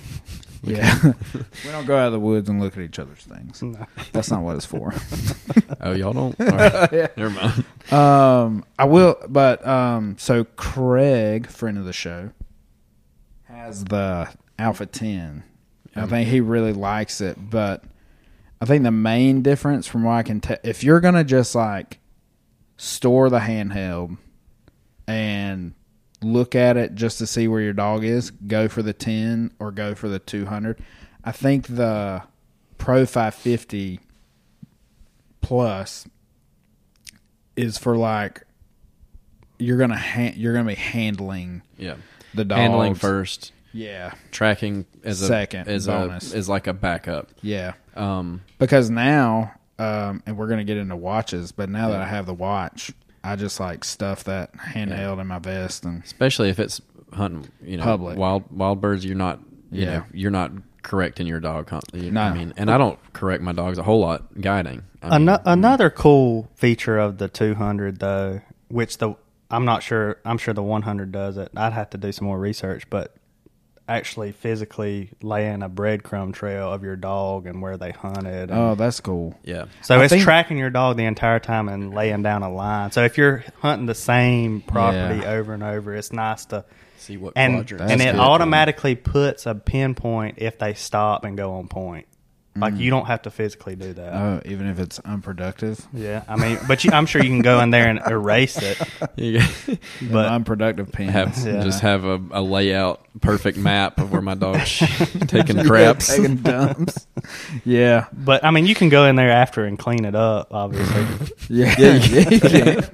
[0.63, 0.99] Yeah.
[1.35, 3.63] we don't go out of the woods and look at each other's things.
[3.63, 3.87] No.
[4.13, 4.93] That's not what it's for.
[5.81, 6.41] oh y'all don't.
[6.41, 7.17] All right.
[7.17, 7.93] Never mind.
[7.93, 12.31] Um, I will, but um, so Craig, friend of the show,
[13.45, 15.45] has the Alpha Ten.
[15.97, 17.83] I think he really likes it, but
[18.61, 21.99] I think the main difference from what I can tell, if you're gonna just like
[22.77, 24.17] store the handheld
[25.09, 25.75] and
[26.23, 29.71] look at it just to see where your dog is, go for the ten or
[29.71, 30.79] go for the two hundred.
[31.25, 32.23] I think the
[32.79, 34.01] Pro five fifty
[35.41, 36.07] plus
[37.57, 38.43] is for like
[39.59, 41.97] you're gonna ha- you're gonna be handling Yeah,
[42.35, 42.61] the dogs.
[42.61, 46.33] handling first, Yeah, tracking as a Second, as bonus.
[46.33, 47.29] a as like a backup.
[47.43, 47.73] yeah.
[47.97, 52.27] Um, Because now, um, and we're gonna get into watches, but now that I have
[52.27, 52.93] the watch,
[53.25, 56.81] I just like stuff that handheld in my vest and especially if it's
[57.13, 58.17] hunting, you know, Public.
[58.19, 59.05] wild wild birds.
[59.05, 59.91] You're not, you Yeah.
[59.99, 60.53] know, you're not
[60.83, 61.69] correcting your dog.
[61.71, 61.85] hunt.
[61.93, 62.23] You- No.
[62.23, 64.83] I mean, and I don't correct my dogs a whole lot guiding.
[65.03, 69.15] I mean, Ano- another cool feature of the 200 though, which the
[69.51, 71.51] I'm not sure I'm sure the 100 does it.
[71.57, 73.15] I'd have to do some more research, but
[73.89, 78.51] actually physically laying a breadcrumb trail of your dog and where they hunted.
[78.51, 79.35] and- oh, that's cool.
[79.43, 82.53] yeah, so I it's think- tracking your dog the entire time and laying down a
[82.53, 82.91] line.
[82.93, 85.31] So if you're hunting the same property Yeah.
[85.33, 86.65] over and over, it's nice to
[86.99, 88.17] see what and and it good.
[88.21, 92.07] automatically puts a pinpoint if they stop and go on point.
[92.59, 92.81] Like Mm.
[92.81, 94.13] you don't have to physically do that.
[94.15, 97.61] Oh, even if it's unproductive, Yeah, I mean, but you, I'm sure you can go
[97.61, 98.79] in there and erase it.
[99.17, 99.79] You but
[100.13, 101.13] But unproductive pens.
[101.13, 101.63] have Yeah.
[101.63, 104.79] just have a, a layout perfect map of where my dog's
[105.27, 106.07] taking craps.
[106.15, 107.07] taking dumps.
[107.65, 110.49] yeah, but I mean, you can go in there after and clean it up.
[110.53, 111.05] Obviously,
[111.49, 111.95] yeah, yeah.
[112.31, 112.85] you can.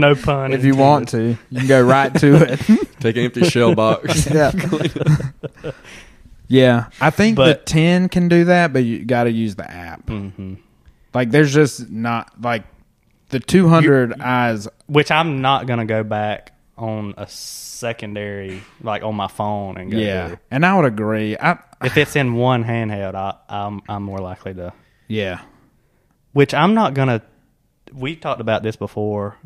[0.00, 0.52] no pun.
[0.52, 2.60] if you want to, you can go right to it.
[3.00, 4.28] Take an empty shell box.
[4.30, 4.52] yeah.
[6.50, 9.70] Yeah, I think But- the 10 can do that, but you got to use the
[9.70, 10.08] app.
[10.08, 10.54] hmm
[11.14, 12.64] Like, there's just not, like,
[13.30, 14.68] the 200 eyes.
[14.86, 19.98] Which I'm not gonna go back on a secondary, like on my phone and go.
[19.98, 20.34] Yeah.
[20.50, 21.36] And I would agree.
[21.38, 24.72] I, If it's in one handheld, I, I'm I'm more likely to.
[25.08, 25.40] yeah.
[26.32, 27.22] Which I'm not gonna.
[27.92, 29.36] We talked about this before.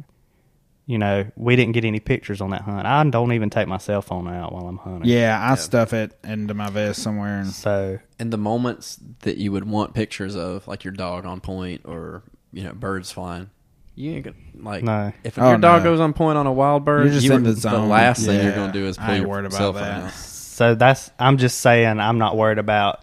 [0.87, 2.87] You know, we didn't get any pictures on that hunt.
[2.87, 5.11] I don't even take my cell phone out while I'm hunting.
[5.11, 7.38] Yeah, I stuff it into my vest somewhere.
[7.38, 11.40] And, So and the moments that you would want pictures of, like your dog on
[11.40, 13.49] point or you know birds flying,
[13.94, 14.85] you ain't gonna like.
[14.85, 15.12] No.
[15.25, 15.90] If Oh, your dog no.
[15.90, 17.88] goes on point on a wild bird, You're just you in the zone.
[17.88, 20.05] last thing you're gonna do is I pull ain't your worried about cell phone that.
[20.05, 20.12] out.
[20.12, 23.01] So that's I'm just saying I'm not worried about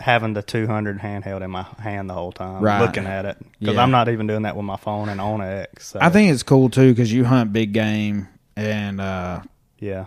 [0.00, 2.80] having the 200 handheld in my hand the whole time, Right.
[2.80, 3.38] looking at it.
[3.60, 3.82] Because Yeah.
[3.82, 5.80] I'm not even doing that with my phone and onX.
[5.82, 9.42] So, I think it's cool too because you hunt big game and uh,
[9.78, 10.06] yeah.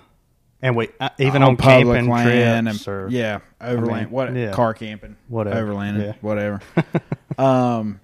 [0.62, 4.10] And we uh, even on on, public camping land trips and or yeah, overland, mean,
[4.10, 4.52] what yeah.
[4.52, 6.14] car camping, Whatever, overlanding, yeah.
[6.22, 6.60] whatever.
[7.38, 8.00] um,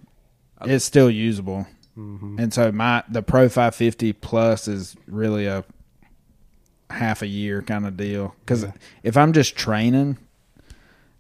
[0.62, 1.66] it's still usable,
[1.98, 2.40] Mm-hmm.
[2.40, 5.64] and so my the Pro 550 Plus is really a
[6.90, 8.36] half a year kind of deal.
[8.46, 8.66] Because
[9.04, 10.18] if I'm just training,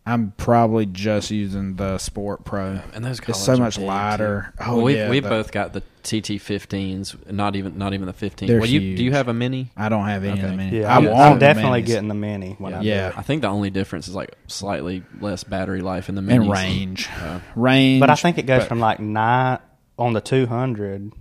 [0.05, 2.81] I'm probably just using the Sport Pro.
[2.93, 4.53] And those It's collars so much big, lighter.
[4.57, 4.63] too.
[4.65, 7.31] Oh, well, we've, yeah, we've the- both got the TT15s.
[7.31, 8.47] Not even not even the 15.
[8.47, 9.71] They're Well, you, do you have a mini?
[9.77, 10.79] I don't have any of the mini.
[10.79, 11.87] yeah, I I'm, want I'm the definitely minis.
[11.87, 13.13] getting the mini when I do Yeah.
[13.15, 16.41] I think the only difference is like slightly less battery life in the minis.
[16.41, 17.99] and range, Uh, range.
[18.01, 19.59] But I think it goes but- from like nine
[19.97, 21.13] on the 200.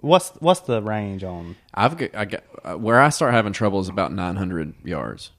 [0.00, 1.54] What's what's the range on?
[1.74, 5.30] I've got, I got uh, where I start having trouble is about 900 yards.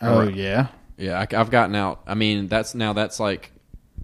[0.00, 0.34] Oh Right.
[0.34, 2.02] yeah, Yeah, I, I've gotten out.
[2.06, 3.52] I mean, that's now that's like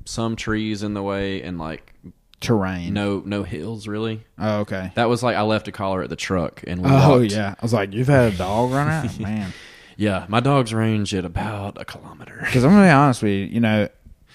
[0.07, 1.93] some trees in the way and like
[2.41, 2.93] terrain.
[2.93, 4.23] no no hills really.
[4.39, 4.93] Oh okay.
[4.95, 7.33] That was like I left a collar at the truck and we Oh walked.
[7.33, 9.53] yeah, I was like, you've had a dog run out, man.
[9.97, 10.27] yeah.
[10.29, 12.39] My dogs range at about a kilometer.
[12.45, 13.89] Because I'm gonna be honest with you, you know,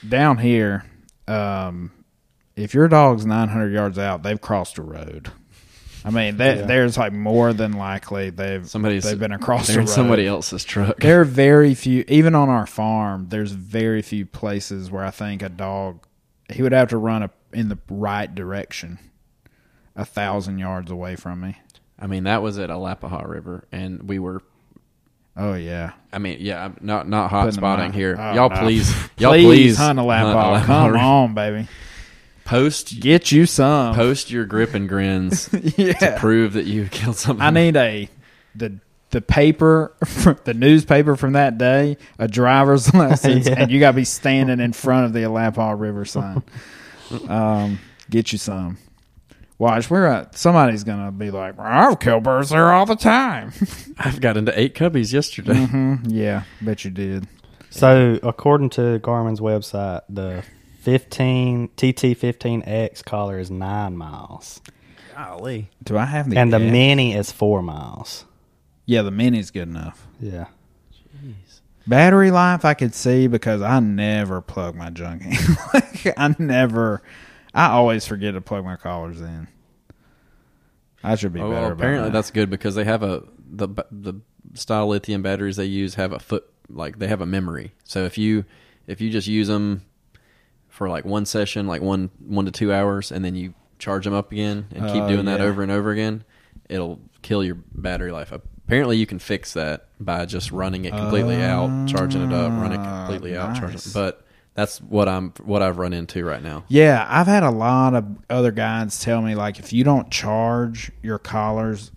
[0.08, 0.86] down here,
[1.28, 1.91] um,
[2.56, 5.32] if your dog's 900 yards out, they've crossed a road.
[6.05, 6.65] I mean, that, Yeah.
[6.65, 9.93] there's like more than likely they've Somebody's they've been across They're the in road.
[9.93, 10.99] somebody else's truck.
[10.99, 13.27] There are very few, even on our farm.
[13.29, 16.05] There's very few places where I think a dog
[16.51, 18.97] he would have to run a, in the right direction,
[19.95, 21.57] a thousand yards away from me.
[21.99, 24.41] I mean, that was at Alapaha River, and we were.
[25.38, 28.15] Oh yeah, I mean, yeah, I'm not not hot Putting spotting here.
[28.19, 28.59] Oh, y'all no.
[28.62, 30.55] please, y'all please, please hunt a lap hunt ball.
[30.55, 30.97] Alapaha Come River.
[30.97, 31.67] on, baby,
[32.49, 33.93] Post get you some.
[33.93, 37.45] post your grip and grins to yeah, prove that you killed something.
[37.45, 38.09] I need a
[38.55, 38.79] the
[39.12, 39.93] the paper,
[40.45, 43.55] the newspaper from that day, a driver's license, Yeah.
[43.57, 46.41] and you got to be standing in front of the Alapaha River sign.
[47.27, 48.77] Um, get you some.
[49.59, 53.51] Watch, we're at, somebody's gonna be like, well, "I kill birds there all the time."
[53.99, 55.65] I've got into eight coveys yesterday.
[55.65, 57.27] hmm Yeah, bet you did.
[57.69, 60.43] So, according to Garmin's website, the
[60.79, 64.61] 15 TT15X collar is nine miles,
[65.15, 66.71] Golly, Do I have the and the X?
[66.71, 68.25] mini is four miles.
[68.85, 70.07] Yeah, the mini's good enough.
[70.19, 70.45] Yeah,
[71.23, 71.59] Jeez.
[71.85, 75.31] Battery life, I could see because I never plug my junk in.
[75.73, 77.01] like, I never,
[77.53, 79.47] I always forget to plug my collars in.
[81.03, 81.53] I should be Oh, better.
[81.55, 82.13] well, about apparently that.
[82.13, 84.13] that's good because they have a the the
[84.53, 87.73] style lithium batteries they use have a foot like they have a memory.
[87.83, 88.45] So if you
[88.87, 89.83] if you just use them
[90.79, 94.13] for like one session, like one one to two hours, and then you charge them
[94.13, 95.45] up again and keep Oh, doing that yeah.
[95.45, 96.23] over and over again,
[96.69, 98.31] it'll kill your battery life.
[98.31, 102.79] Apparently, you can fix that by just running it completely out, charging it up, running
[102.79, 103.71] it ah, completely out, charging.
[103.73, 103.91] nice.
[103.91, 106.63] But that's what I'm what I've run into right now.
[106.69, 110.93] Yeah, I've had a lot of other guides tell me like if you don't charge
[111.03, 111.91] your collars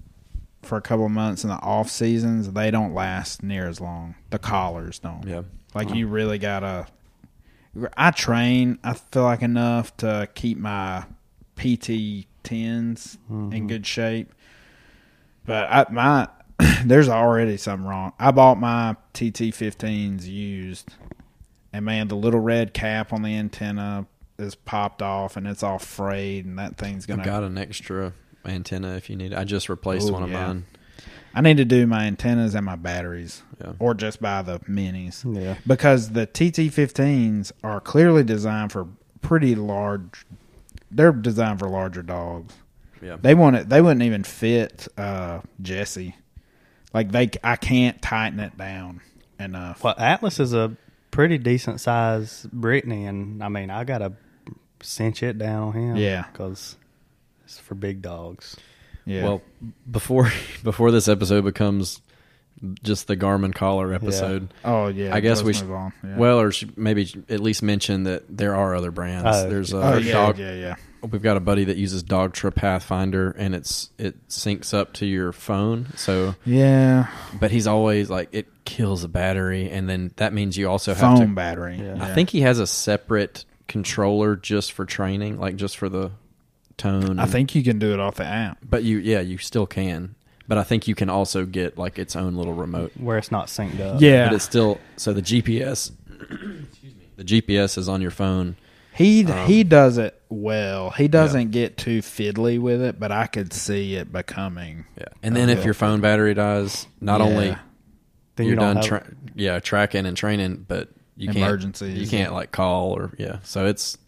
[0.62, 4.16] for a couple of months in the off seasons, they don't last near as long.
[4.30, 5.24] The collars don't.
[5.24, 5.42] Yeah.
[5.72, 5.94] Like uh-huh.
[5.94, 6.88] you really gotta.
[7.96, 8.78] I train.
[8.84, 11.04] I feel like enough to keep my
[11.56, 13.66] PT 10s in mm-hmm.
[13.66, 14.32] good shape,
[15.46, 16.28] but I my
[16.84, 18.12] there's already something wrong.
[18.18, 20.94] I bought my TT 15s used,
[21.72, 24.06] and man, the little red cap on the antenna
[24.38, 27.22] is popped off, and it's all frayed, and that thing's gonna.
[27.22, 28.12] I've got an extra
[28.44, 29.32] antenna if you need.
[29.32, 29.38] it.
[29.38, 30.46] I just replaced Ooh, one of yeah.
[30.46, 30.66] mine.
[31.34, 33.72] I need to do my antennas and my batteries, Yeah.
[33.78, 35.24] or just buy the minis.
[35.34, 35.56] yeah.
[35.66, 38.86] because the TT15s are clearly designed for
[39.20, 40.24] pretty large.
[40.90, 42.54] They're designed for larger dogs.
[43.00, 43.16] Yeah.
[43.20, 43.68] They want it.
[43.68, 46.14] They wouldn't even fit uh, Jesse.
[46.92, 49.00] Like they, I can't tighten it down
[49.40, 49.82] enough.
[49.82, 50.76] Well, Atlas is a
[51.10, 54.12] pretty decent size Brittany, and I mean, I gotta
[54.82, 55.96] cinch it down on him.
[55.96, 56.26] Yeah.
[56.30, 56.76] because
[57.44, 58.56] it's for big dogs.
[59.04, 59.24] Yeah.
[59.24, 59.42] Well,
[59.90, 60.30] before
[60.62, 62.00] before this episode becomes
[62.84, 65.14] just the Garmin collar episode, oh yeah.
[65.14, 65.70] I guess let's we should.
[65.70, 65.92] on.
[66.04, 66.16] Yeah.
[66.16, 69.26] Well, or should maybe at least mention that there are other brands.
[69.28, 70.38] Oh, There's a oh yeah, dog.
[70.38, 70.74] yeah, yeah.
[71.10, 75.32] We've got a buddy that uses Dogtra Pathfinder, and it's it syncs up to your
[75.32, 75.88] phone.
[75.96, 77.08] So, Yeah.
[77.40, 81.00] but he's always like it kills the battery, and then that means you also have
[81.00, 81.34] Phone to.
[81.34, 81.80] battery.
[81.82, 81.96] Yeah.
[82.00, 86.12] I think he has a separate controller just for training, like just for the
[86.82, 87.18] tone.
[87.18, 88.58] I and- think you can do it off the app.
[88.68, 90.14] But you, yeah, you still can.
[90.48, 92.92] But I think you can also get like its own little remote.
[92.98, 94.00] where it's not synced up.
[94.00, 94.26] Yeah.
[94.26, 95.92] But it's still so the GPS.
[97.16, 98.56] The GPS is on your phone.
[98.94, 100.90] He Um, he does it well.
[100.90, 104.86] He doesn't get too fiddly with it, but I could see it becoming.
[104.98, 105.04] Yeah.
[105.22, 107.26] And then if your phone battery dies, not Yeah.
[107.26, 107.56] only
[108.36, 111.90] Then you're you done, tra- yeah, tracking and training, but you Emergencies.
[111.90, 113.38] Can't, you can't like call or yeah.
[113.42, 113.98] So it's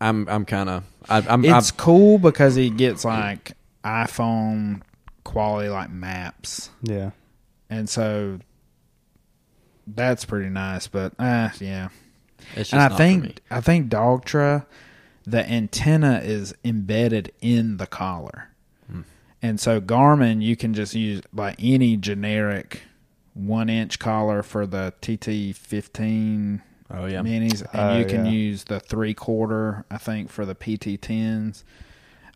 [0.00, 3.52] I'm I'm kind of I'm It's I'm, cool because he gets like
[3.84, 4.82] iPhone
[5.24, 7.10] quality like maps, Yeah.
[7.68, 8.38] and so
[9.86, 10.86] that's pretty nice.
[10.88, 11.88] But uh, yeah,
[12.54, 13.08] it's just and I not for me.
[13.20, 14.66] think I think Dogtra,
[15.26, 18.48] the antenna is embedded in the collar,
[18.90, 19.02] Hmm.
[19.42, 22.82] and so Garmin you can just use like any generic
[23.34, 28.32] one inch collar for the TT fifteen oh yeah minis, and Oh, you can yeah.
[28.32, 29.84] use the three quarter.
[29.90, 31.64] I think for the PT tens.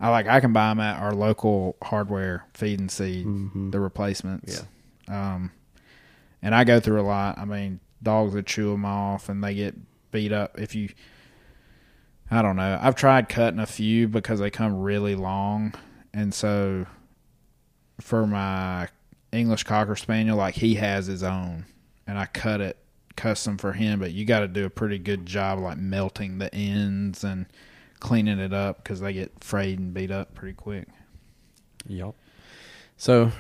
[0.01, 3.71] I like I can buy them at our local hardware feed and seed, Mhm.
[3.73, 4.65] the replacements.
[5.09, 5.53] Um,
[6.43, 7.39] and I go through a lot.
[7.39, 9.77] I mean, dogs would chew them off, and they get
[10.11, 10.89] beat up if you.
[12.31, 12.79] I don't know.
[12.83, 15.75] I've tried cutting a few because they come really long,
[16.15, 16.87] and so
[18.01, 18.89] for my
[19.33, 21.67] English Cocker Spaniel, like he has his own,
[22.07, 22.77] and I cut it
[23.17, 23.99] custom for him.
[24.01, 27.47] But you got to do a pretty good job, like melting the ends and
[28.01, 30.89] cleaning it up because they get frayed and beat up pretty quick.
[31.87, 32.15] Yep.
[32.97, 33.31] So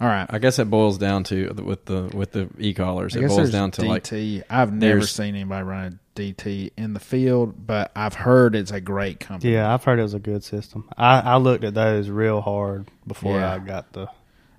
[0.00, 0.26] All right.
[0.28, 3.14] I guess it boils down to with the with the e collars.
[3.16, 4.42] It boils down to like DT.
[4.50, 8.80] I've never seen anybody run a DT in the field, but I've heard it's a
[8.80, 9.52] great company.
[9.54, 10.88] Yeah, I've heard it was a good system.
[10.96, 13.54] I, I looked at those real hard before Yeah.
[13.54, 14.08] I got the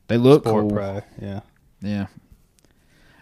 [0.08, 0.72] they look Sport cool.
[0.72, 1.02] Pro.
[1.22, 1.40] Yeah.
[1.82, 2.08] Yeah,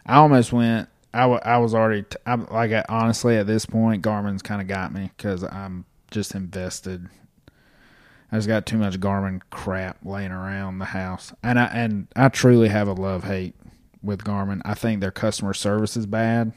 [0.05, 0.87] I almost went.
[1.13, 2.03] I, I was already.
[2.03, 5.85] T- I'm like I- honestly at this point, Garmin's kind of got me because I'm
[6.09, 7.09] just invested.
[8.31, 12.29] I just got too much Garmin crap laying around the house, and I and I
[12.29, 13.55] truly have a love hate
[14.01, 14.61] with Garmin.
[14.63, 16.53] I think their customer service is bad.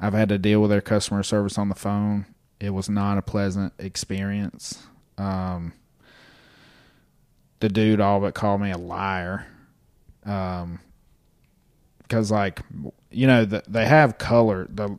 [0.00, 2.26] I've had to deal with their customer service on the phone.
[2.58, 4.82] It was not a pleasant experience.
[5.18, 5.72] Um,
[7.60, 9.46] the dude all but called me a liar.
[10.24, 10.80] Um,
[12.02, 12.60] because like
[13.16, 14.68] you know the, they have color.
[14.70, 14.98] The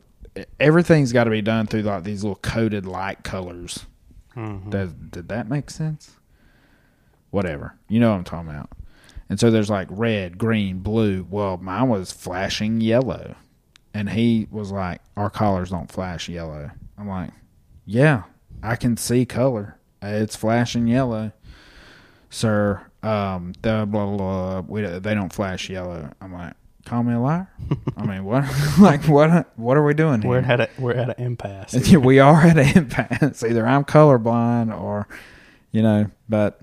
[0.60, 3.86] everything's got to be done through like these little coded light colors.
[4.36, 4.70] Mhm.
[4.70, 6.16] Does did that make sense?
[7.30, 7.74] Whatever.
[7.88, 8.70] You know what I'm talking about.
[9.28, 11.26] And so there's like red, green, blue.
[11.28, 13.34] Well, mine was flashing yellow.
[13.92, 16.70] And he was like, Our collars don't flash yellow.
[16.96, 17.30] I'm like,
[17.84, 18.22] Yeah,
[18.62, 19.76] I can see color.
[20.00, 21.32] It's flashing yellow.
[22.30, 26.10] Sir, um, the blah blah blah we they don't flash yellow.
[26.20, 26.54] I'm like,
[26.88, 27.48] call me a liar?
[27.96, 28.44] I mean what
[28.80, 30.30] like what what are we doing here?
[30.30, 31.90] We're at a, we're at an impasse.
[31.96, 33.42] we are at an impasse.
[33.42, 35.06] Either I'm colorblind or,
[35.70, 36.60] you know, but,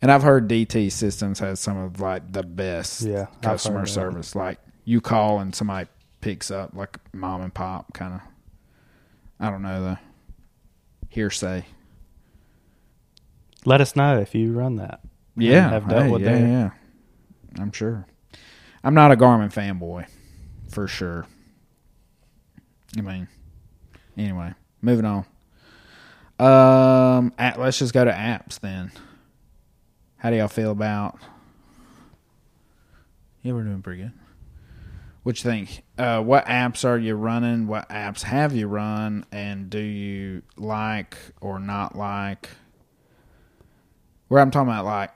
[0.00, 3.88] and I've heard DT Systems has some of like the best Yeah, customer that.
[3.88, 4.34] service.
[4.34, 5.88] Like you call and somebody
[6.20, 8.20] picks up, like mom and pop kind of.
[9.40, 9.98] I don't know the
[11.08, 11.64] hearsay.
[13.64, 15.00] Let us know if you run that.
[15.36, 16.70] Yeah, have dealt hey, with yeah, their- yeah.
[17.58, 18.06] I'm sure.
[18.84, 20.06] I'm not a Garmin fanboy,
[20.68, 21.26] for sure.
[22.96, 23.28] I mean,
[24.16, 25.24] anyway, moving on.
[26.38, 28.90] Um, at, let's just go to apps then.
[30.16, 31.18] How do y'all feel about?
[33.42, 34.12] Yeah, we're doing pretty good.
[35.22, 35.84] What you think?
[35.96, 37.68] Uh, what apps are you running?
[37.68, 39.24] What apps have you run?
[39.30, 42.50] And do you like or not like?
[44.26, 45.10] Where I'm talking about, like,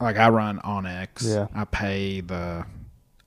[0.00, 1.22] like I run onX.
[1.28, 1.46] Yeah.
[1.54, 2.64] I pay the.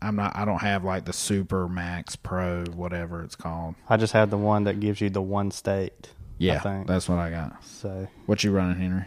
[0.02, 0.36] I'm not.
[0.36, 3.76] I don't have like the Super Max Pro, whatever it's called.
[3.90, 6.10] I just had the one that gives you the one state.
[6.38, 6.88] Yeah, I think.
[6.88, 7.64] that's what I got.
[7.64, 9.06] So What you running, Henry?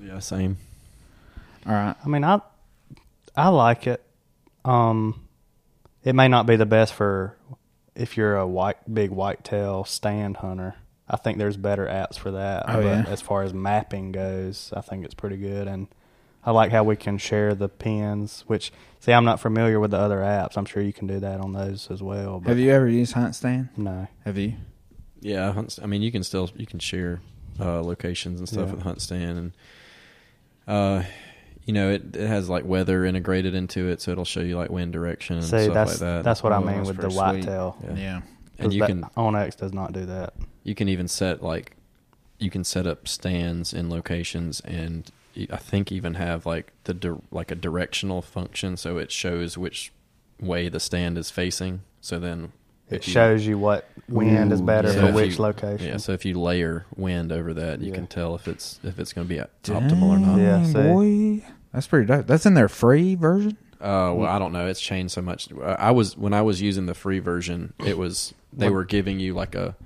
[0.00, 0.58] yeah same.
[1.66, 1.96] All right.
[2.04, 2.40] I mean, I
[3.36, 4.02] I like it.
[4.64, 5.26] Um,
[6.04, 7.36] it may not be the best for
[7.94, 10.76] if you're a white big whitetail stand hunter.
[11.08, 12.64] I think there's better apps for that.
[12.68, 13.04] Oh, but yeah?
[13.08, 15.86] as far as mapping goes, I think it's pretty good, and
[16.46, 18.44] I like how we can share the pins.
[18.46, 20.56] Which see, I'm not familiar with the other apps.
[20.56, 22.38] I'm sure you can do that on those as well.
[22.40, 23.70] But Have you ever used HuntStand?
[23.76, 24.06] No.
[24.24, 24.54] Have you?
[25.20, 27.20] Yeah, hunts- I mean you can still you can share
[27.58, 28.74] uh, locations and stuff Yeah.
[28.76, 29.52] with HuntStand and
[30.68, 31.02] uh
[31.64, 34.70] you know it, it has like weather integrated into it so it'll show you like
[34.70, 36.24] wind direction and See, stuff that's like that.
[36.24, 37.22] that's what I Oh, mean with the pretty sweet.
[37.24, 37.76] whitetail.
[37.82, 37.94] Yeah.
[37.96, 38.20] Yeah.
[38.58, 40.34] and you that can onX does not do that.
[40.64, 41.72] you can even set like
[42.38, 45.12] you can set up stands in locations and y-
[45.50, 49.92] I think even have like the dir- like a directional function so it shows which
[50.40, 51.82] way the stand is facing.
[52.00, 52.52] So then
[52.90, 55.86] It you- shows you what wind is better So for if which you- location.
[55.88, 57.94] Yeah, so if you layer wind over that, you Yeah.
[57.94, 60.38] can tell if it's if it's going to be optimal or not.
[60.38, 60.72] Yeah, see.
[61.40, 61.44] boy.
[61.72, 62.26] That's pretty dope.
[62.26, 63.56] That's in their free version?
[63.80, 64.66] Uh, well, I don't know.
[64.66, 65.52] It's changed so much.
[65.52, 67.74] Uh, I was when I was using the free version.
[67.84, 69.76] It was they were giving you like a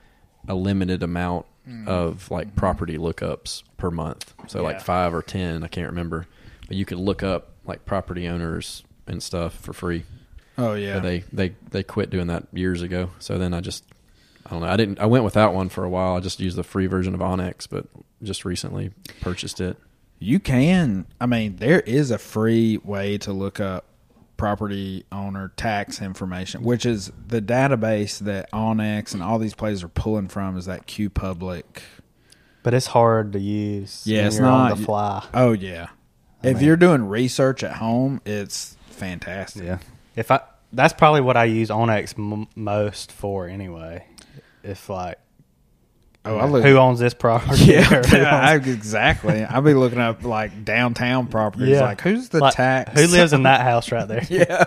[0.47, 1.87] a limited amount Mm.
[1.87, 2.57] of like mm-hmm.
[2.57, 4.35] property lookups per month.
[4.47, 4.65] So Yeah.
[4.65, 6.27] like five or ten, I can't remember.
[6.67, 10.05] But you could look up like property owners and stuff for free.
[10.57, 10.95] Oh yeah.
[10.95, 13.11] But they they they quit doing that years ago.
[13.19, 13.85] So then I just
[14.47, 14.69] I don't know.
[14.69, 15.01] I didn't.
[15.01, 16.17] I went without one for a while.
[16.17, 17.87] I just used the free version of onX, but
[18.23, 18.91] just recently
[19.21, 19.77] purchased it.
[20.19, 21.07] You can.
[21.21, 23.85] I mean, there is a free way to look up
[24.41, 29.89] property owner tax information, which is the database that onX and all these places are
[29.89, 30.57] pulling from.
[30.57, 31.63] Is that qPublic?
[32.63, 34.03] But it's hard to use.
[34.07, 35.27] Yeah, it's not- on the fly.
[35.35, 35.89] Oh yeah.
[36.43, 39.63] if mean- you're doing research at home, it's fantastic.
[39.65, 39.79] Yeah.
[40.17, 40.41] If I
[40.73, 44.07] that's probably what I use onX m- most for anyway.
[44.63, 45.19] If like
[46.31, 46.63] Oh, I look.
[46.63, 47.65] who owns this property?
[47.65, 49.43] Yeah, or I, exactly.
[49.43, 51.71] I'll be looking up like downtown properties.
[51.71, 51.83] Yeah.
[51.83, 52.93] Like who's the like, tax?
[52.93, 54.25] Who lives in that house right there?
[54.31, 54.65] yeah,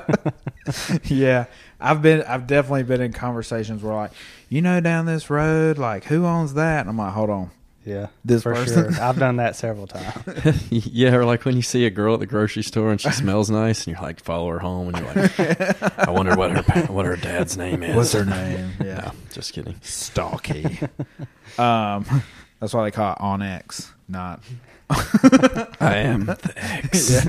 [1.05, 1.45] yeah.
[1.79, 2.23] I've been.
[2.23, 4.11] I've definitely been in conversations where like,
[4.49, 6.81] you know, down this road, like who owns that?
[6.81, 7.51] And I'm like, hold on.
[7.85, 8.93] Yeah, This for person?
[8.93, 9.03] sure.
[9.03, 10.63] I've done that several times.
[10.69, 13.49] yeah, or like when you see a girl at the grocery store and she smells
[13.49, 17.05] nice, and you're like, follow her home, and you're like, I wonder what her what
[17.05, 17.95] her dad's name is.
[17.95, 18.71] What's her name?
[18.79, 19.75] No, Yeah, just kidding.
[19.81, 20.79] Stalky.
[21.57, 22.05] um,
[22.59, 24.41] that's why they call it on X, not.
[24.89, 27.27] I am the X.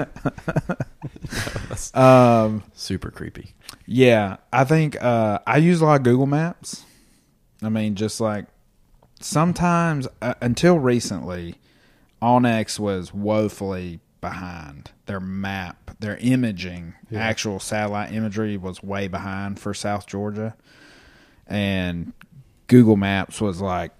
[1.96, 3.54] Um, Super creepy.
[3.86, 6.84] Yeah, I think uh, I use a lot of Google Maps.
[7.62, 8.46] I mean, just like
[9.20, 11.56] sometimes uh, until recently,
[12.22, 14.90] onX was woefully behind.
[15.06, 20.56] Their map, their imaging, actual satellite imagery was way behind for South Georgia,
[21.46, 22.12] and
[22.66, 23.92] Google Maps was like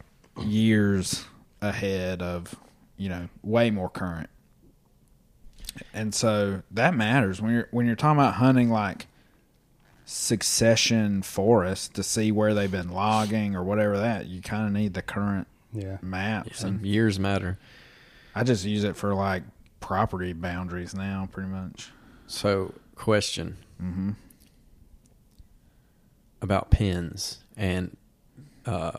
[0.43, 1.25] years
[1.61, 2.55] ahead of,
[2.97, 4.31] you know, way more current.
[5.93, 9.07] And so that matters when you're when you're talking about hunting like
[10.05, 14.93] succession forest to see where they've been logging or whatever that you kind of need
[14.95, 15.97] the current Yeah.
[16.03, 17.59] maps And and years matter.
[18.35, 19.43] i just use it for like
[19.81, 21.91] property boundaries now pretty much
[22.27, 24.11] So, question mm-hmm.
[26.43, 27.97] about pins and
[28.67, 28.93] uh,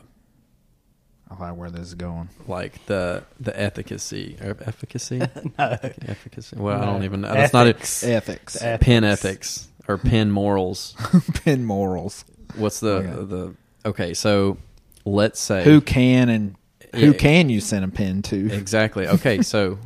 [1.29, 5.19] i like where this is going like the the efficacy or efficacy
[5.59, 5.77] no.
[5.81, 6.55] efficacy.
[6.55, 7.21] Well, I don't even.
[7.21, 7.33] know.
[7.33, 7.75] That's not it.
[7.77, 8.03] Ethics.
[8.03, 10.95] ethics The eth- Pin ethics or pin morals.
[11.43, 12.25] pin morals
[12.55, 13.25] What's the Okay.
[13.25, 13.55] the?
[13.85, 14.57] Okay, so
[15.05, 16.55] let's say who can and
[16.95, 17.17] who Yeah.
[17.17, 19.07] can you send a pin to exactly.
[19.07, 19.77] Okay, so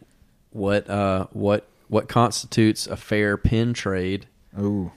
[0.50, 4.26] what uh what what constitutes a fair pin trade?
[4.58, 4.90] Ooh.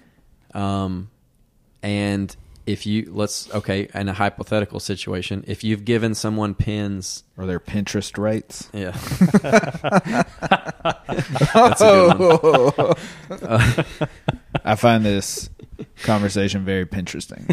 [0.53, 1.10] Um,
[1.84, 2.36] and
[2.72, 7.59] if you let's okay, in a hypothetical situation, if you've given someone pins, or their
[7.59, 8.91] pinterest rates yeah,
[11.53, 12.95] that's a good one.
[13.41, 13.84] Uh,
[14.65, 15.49] i find this
[16.03, 17.45] conversation very pinteresting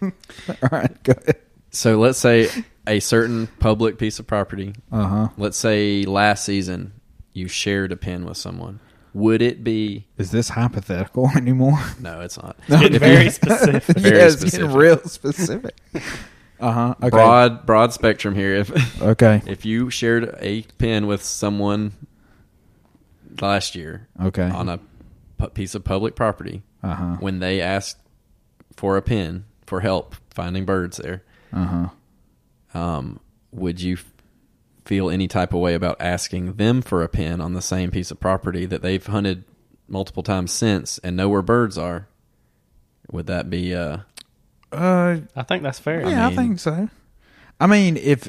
[0.02, 1.36] all right go ahead
[1.70, 2.48] So let's say
[2.86, 4.74] a certain public piece of property.
[4.92, 6.92] uh-huh Let's say last season
[7.32, 8.78] you shared a pin with someone.
[9.14, 10.06] Would it be?
[10.18, 12.56] is this hypothetical anymore No, it's not.
[12.68, 13.96] Getting If very you- specific.
[13.96, 14.76] Very yeah, it's getting specific.
[14.76, 15.76] real specific.
[16.60, 16.94] Uh huh.
[17.00, 17.10] Okay.
[17.10, 18.54] Broad, broad spectrum here.
[18.54, 19.42] If Okay.
[19.46, 21.92] if you shared a pin with someone
[23.40, 24.48] last year Okay.
[24.48, 24.78] on a
[25.38, 27.16] pu- piece of public property, Uh huh.
[27.20, 27.98] when they asked
[28.76, 31.88] for a pin for help finding birds there, Uh
[32.74, 32.78] huh.
[32.78, 33.20] um,
[33.52, 34.12] would you f-
[34.84, 38.10] feel any type of way about asking them for a pin on the same piece
[38.10, 39.44] of property that they've hunted
[39.88, 42.08] multiple times since and know where birds are?
[43.10, 43.98] Would that be uh
[44.72, 46.08] Uh, I think that's fair.
[46.08, 46.88] yeah, I, mean- think so.
[47.60, 48.28] I mean, if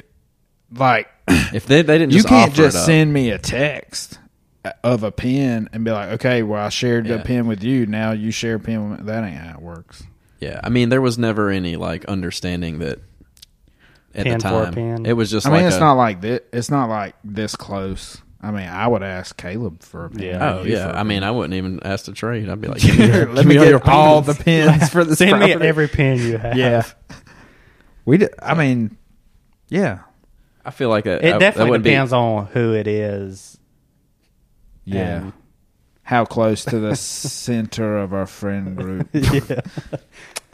[0.72, 2.84] like if they they didn't you can't offer it just up.
[2.86, 4.18] send me a text
[4.82, 7.16] of a pin and be like, okay, well, I shared Yeah.
[7.16, 7.86] a pin with you.
[7.86, 8.90] Now you share a pin.
[8.90, 10.02] With That ain't how it works.
[10.40, 13.00] Yeah, I mean there was never any like understanding that
[14.14, 14.74] at Pin the for a time.
[14.74, 15.06] pin.
[15.06, 16.40] It was just I mean, like it's a- not like this.
[16.52, 18.20] It's not like this close.
[18.40, 20.22] I mean, I would ask Caleb for a pin.
[20.22, 20.54] Yeah.
[20.58, 21.22] Oh yeah, for a I mean.
[21.24, 22.48] I wouldn't even ask to trade.
[22.48, 24.70] I'd be like, give me, your- let give me me get your all the pins.
[24.78, 25.18] pins for this.
[25.18, 26.56] Send me every pin you have.
[26.56, 26.84] Yeah.
[28.04, 28.30] We did.
[28.40, 28.96] I mean,
[29.68, 30.00] yeah,
[30.64, 33.58] I feel like that, It that definitely wouldn't depends on who it is.
[34.84, 35.16] yeah.
[35.22, 35.32] And-
[36.02, 39.08] How close to the center of our friend group?
[39.12, 39.60] yeah.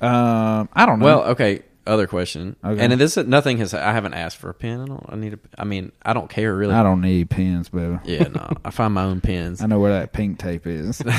[0.01, 1.05] Um, I don't know.
[1.05, 1.63] Well, okay.
[1.85, 2.81] Other question, Okay.
[2.85, 3.75] and this nothing has.
[3.75, 4.83] I haven't asked for a pen.
[4.83, 5.05] I don't.
[5.09, 5.39] I need a.
[5.59, 6.75] I mean, I don't care really.
[6.75, 7.99] I don't need pens, baby.
[8.05, 8.53] Yeah, no.
[8.65, 9.61] I find my own pens.
[9.63, 11.03] I know where that pink tape is.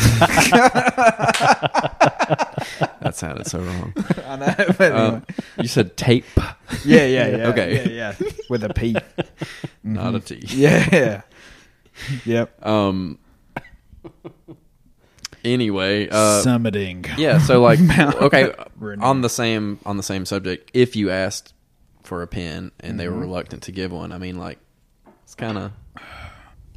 [3.01, 3.93] That sounded so wrong.
[4.25, 4.53] I know.
[4.57, 4.97] But anyway.
[5.01, 5.25] Um,
[5.59, 6.23] you said tape,
[6.85, 7.47] yeah, yeah, yeah.
[7.49, 7.93] okay.
[7.93, 8.29] yeah, yeah.
[8.49, 8.95] With a P.
[9.83, 10.39] not a T.
[10.47, 11.21] Yeah.
[12.23, 12.65] yep.
[12.65, 13.19] Um.
[15.43, 17.17] Anyway, uh, Summiting.
[17.17, 17.37] yeah.
[17.39, 17.79] So like,
[18.21, 18.53] okay,
[19.01, 20.71] on the same on the same subject.
[20.73, 21.53] If you asked
[22.03, 23.21] for a pin and they were Mm-hmm.
[23.21, 24.59] reluctant to give one, I mean, like,
[25.23, 25.71] it's kind of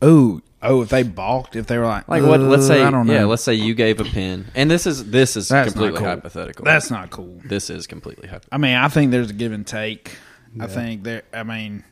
[0.03, 2.39] Oh, oh, if they balked, if they were like, Like what?
[2.41, 3.15] Let's "Uh, say, I don't know.
[3.15, 3.25] yeah.
[3.25, 6.09] Let's say you gave a pin, and this is this is That's completely cool.
[6.09, 6.65] hypothetical.
[6.65, 7.41] That's not cool.
[7.45, 8.55] this is completely hypothetical.
[8.55, 10.17] I mean, I think there's a give and take.
[10.61, 11.23] I think there.
[11.33, 11.85] I mean,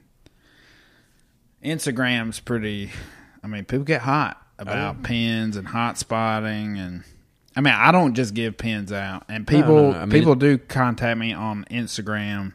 [1.62, 2.91] Instagram's pretty.
[3.43, 7.05] I mean, people get hot about pins and hot spotting, and
[7.57, 9.98] I mean, I don't just give pins out, and people no, no.
[9.98, 12.52] I mean, people do contact me on Instagram,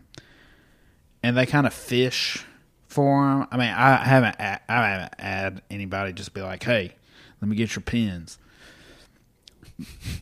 [1.24, 2.46] and they kind of fish
[2.88, 3.48] for them.
[3.52, 6.96] I mean, I haven't I haven't had anybody just be like, "Hey,
[7.42, 8.38] let me get your pins."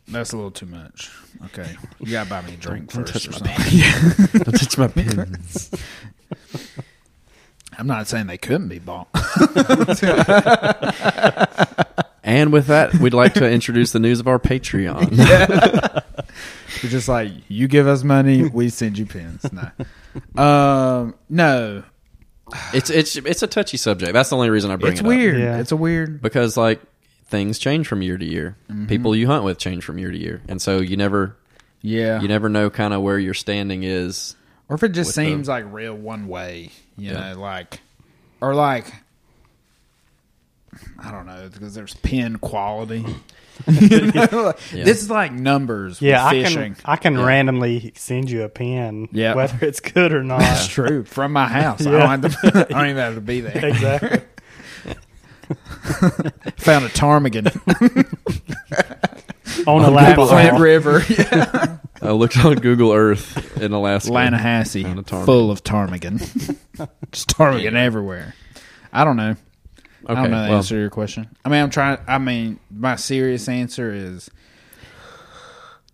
[0.07, 1.11] That's a little too much.
[1.45, 4.39] Okay, you gotta buy me a drink Don't first touch or my something.
[4.43, 5.71] Don't touch my pins.
[7.77, 9.07] I'm not saying they couldn't be bought.
[12.23, 16.03] and with that, we'd like to introduce the news of our Patreon.
[16.83, 19.43] It's just like you give us money, we send you pins.
[19.51, 19.71] No,
[20.43, 21.81] um, no,
[22.71, 24.13] It's it's it's a touchy subject.
[24.13, 25.37] That's the only reason I bring it's it weird.
[25.37, 25.41] up.
[25.41, 25.59] Yeah.
[25.59, 26.21] It's a weird.
[26.21, 26.79] because like
[27.25, 28.57] things change from year to year.
[28.69, 28.85] Mm-hmm.
[28.85, 31.35] People you hunt with change from year to year, and so you never
[31.81, 34.35] Yeah, you never know kind of where your standing is.
[34.69, 37.33] or if it just with the- seems like real one way, you Yeah.
[37.33, 37.79] know, like
[38.41, 38.91] or like
[41.03, 43.05] I don't know because there's pin quality.
[43.67, 44.83] You know, Yeah.
[44.83, 45.99] This is like numbers.
[45.99, 46.75] Yeah, with I fishing.
[46.75, 47.25] can I can Yeah.
[47.25, 49.33] randomly send you a pin, Yeah.
[49.33, 50.39] whether it's good or not.
[50.41, 51.03] That's true.
[51.05, 53.65] From my house, I, don't have to, I don't even have to be there.
[53.65, 54.21] exactly.
[56.57, 57.47] Found a ptarmigan
[59.65, 61.01] On a on lap Flint River.
[61.09, 61.77] Yeah.
[62.01, 64.11] I looked on Google Earth in Alaska.
[64.11, 65.25] Lanahassee, Found a ptarmigan.
[65.25, 66.19] full of ptarmigan.
[67.11, 68.35] Just ptarmigan everywhere.
[68.93, 69.35] I don't know.
[70.05, 71.27] I don't know the well, answer to your question.
[71.43, 71.97] I mean, I'm trying.
[72.07, 74.29] I mean, my serious answer is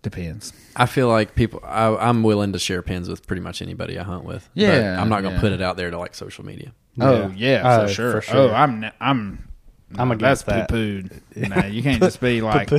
[0.02, 0.52] depends.
[0.76, 1.60] I feel like people.
[1.64, 4.48] I, I'm willing to share pins with pretty much anybody I hunt with.
[4.54, 5.40] but Yeah, I'm not going to yeah.
[5.40, 6.72] put it out there to like social media.
[7.00, 8.10] Oh yeah, Oh, for, sure.
[8.12, 8.36] for oh, sure.
[8.50, 8.80] Oh, I'm.
[8.80, 9.48] ne- I'm.
[9.96, 10.68] I'm no, against that's that.
[10.68, 11.20] poo-pooed.
[11.48, 12.70] No, you can't just be like.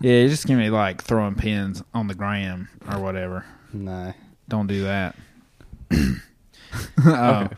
[0.00, 3.44] Yeah, you just give me like throwing pins on the gram or whatever.
[3.72, 4.12] No.
[4.48, 5.16] Don't do that.
[7.04, 7.48] oh,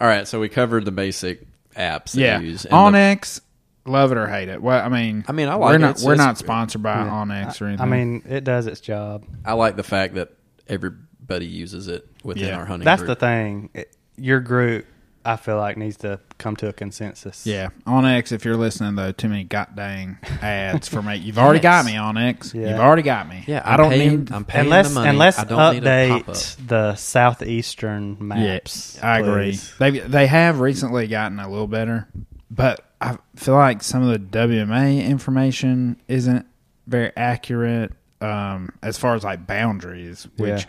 [0.00, 1.46] All right, so we covered the basic
[1.76, 2.40] apps that yeah.
[2.40, 2.64] use.
[2.64, 3.40] and the- onX,
[3.84, 4.60] love it or hate it.
[4.62, 5.78] Well, I mean, I mean, I we're like it.
[5.78, 7.10] not It's- we're it's- not sponsored by Yeah.
[7.10, 7.82] onX or anything.
[7.82, 9.24] I mean, it does its job.
[9.44, 10.32] I like the fact that
[10.68, 12.58] everybody uses it within Yeah.
[12.58, 12.84] our hunting.
[12.84, 13.18] That's group.
[13.18, 13.70] the thing.
[13.74, 14.86] It- your group,
[15.26, 17.46] I feel like, needs to come to a consensus.
[17.46, 18.30] yeah, onX.
[18.30, 21.16] If you're listening though, too many goddamn ads for me.
[21.16, 22.54] You've already got me, onX.
[22.54, 22.70] Yeah.
[22.70, 23.44] You've already got me.
[23.46, 24.32] Yeah, I I'm don't paying, need.
[24.32, 25.10] I'm paying Unless, the money.
[25.10, 29.02] unless I don't need a update the southeastern maps.
[29.02, 29.58] I agree.
[29.78, 32.08] They they have recently gotten a little better,
[32.50, 36.46] but I feel like some of the WMA information isn't
[36.86, 40.66] very accurate um, as far as like boundaries, which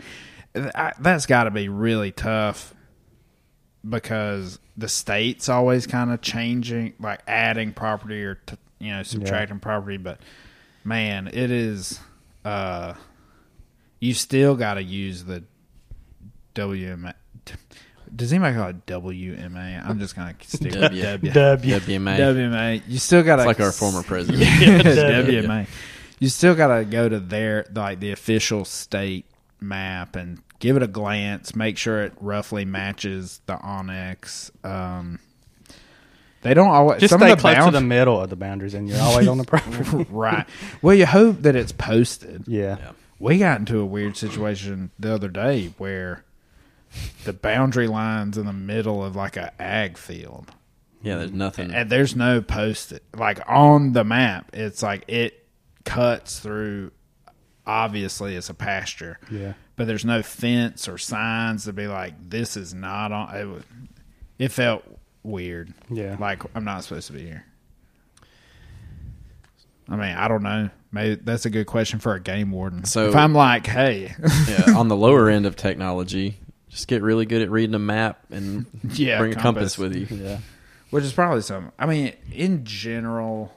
[0.54, 2.74] I, that's got to be really tough
[3.88, 9.60] because the state's always kind of changing, like adding property or t- you know subtracting
[9.60, 9.96] property.
[9.96, 10.20] But
[10.84, 12.00] man, it is.
[12.44, 12.94] Uh,
[14.00, 15.42] you still got to use the
[16.54, 17.14] WMA.
[18.14, 19.86] Does anybody call it WMA?
[19.86, 21.02] I'm just gonna stick with W.
[21.02, 21.32] W.
[21.32, 21.74] W.
[21.76, 22.18] WMA.
[22.18, 22.82] WMA.
[22.86, 24.40] You still got to It's like our former president.
[24.40, 24.48] Yeah,
[25.22, 25.68] WMA.
[26.18, 29.26] You still got to go to their like the official state
[29.60, 31.54] map and give it a glance.
[31.54, 34.50] Make sure it roughly matches the onX.
[34.64, 35.18] Um,
[36.42, 38.74] they don't always Just some stay of the close to the middle of the boundaries,
[38.74, 40.06] and you're always on the property.
[40.10, 40.46] right.
[40.82, 42.44] Well, you hope that it's posted.
[42.46, 42.76] yeah.
[42.78, 42.92] Yeah.
[43.20, 46.24] We got into a weird situation the other day where
[47.24, 50.52] the boundary lines in the middle of like a ag field.
[51.02, 51.72] Yeah, there's nothing.
[51.74, 55.46] and there's no posted like on the map it's like it
[55.84, 56.92] cuts through
[57.68, 59.52] obviously it's a pasture Yeah.
[59.76, 63.62] but there's no fence or signs to be like this is not on it, was,
[64.38, 64.82] it felt
[65.22, 66.16] weird Yeah.
[66.18, 67.44] like i'm not supposed to be here
[69.88, 73.08] i mean i don't know maybe that's a good question for a game warden So-
[73.10, 74.14] if i'm like hey
[74.48, 76.38] yeah, on the lower end of technology,
[76.70, 78.64] just get really good at reading a map and
[78.94, 79.78] Yeah, bring a compass compass.
[79.78, 80.16] with you.
[80.24, 80.38] Yeah.
[80.90, 81.70] Which is probably something.
[81.78, 83.52] I mean, in general,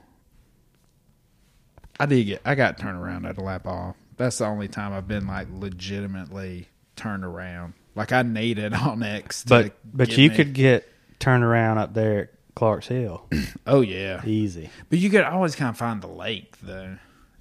[1.99, 2.41] I did get.
[2.43, 3.95] I got turned around at a lap off.
[4.21, 7.73] That's the only time I've been like legitimately turned around.
[7.95, 10.87] Like I needed onX, to But but you me- could get
[11.19, 13.25] turned around up there at Clark's Hill.
[13.67, 14.69] Oh yeah, Easy.
[14.89, 16.97] but you could always kind of find the lake though.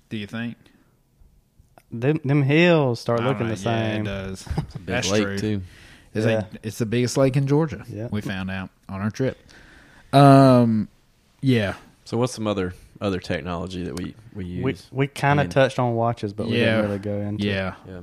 [0.09, 0.57] Do you think?
[1.93, 3.55] Them them hills start looking know.
[3.55, 4.03] the Yeah, same.
[4.03, 4.49] it does.
[4.59, 5.39] It's a big That's lake true.
[5.39, 5.63] too.
[6.15, 6.35] It's, Yeah.
[6.37, 7.85] like, it's the biggest lake in Georgia.
[7.89, 8.09] Yeah.
[8.11, 9.39] We found out on our trip.
[10.13, 10.89] Um,
[11.41, 11.75] yeah,
[12.05, 14.89] So what's some other other technology that we we use?
[14.93, 16.77] We we kind I of mean- touched on watches, but we Yeah.
[16.77, 17.75] didn't really go into yeah.
[17.89, 18.01] yeah.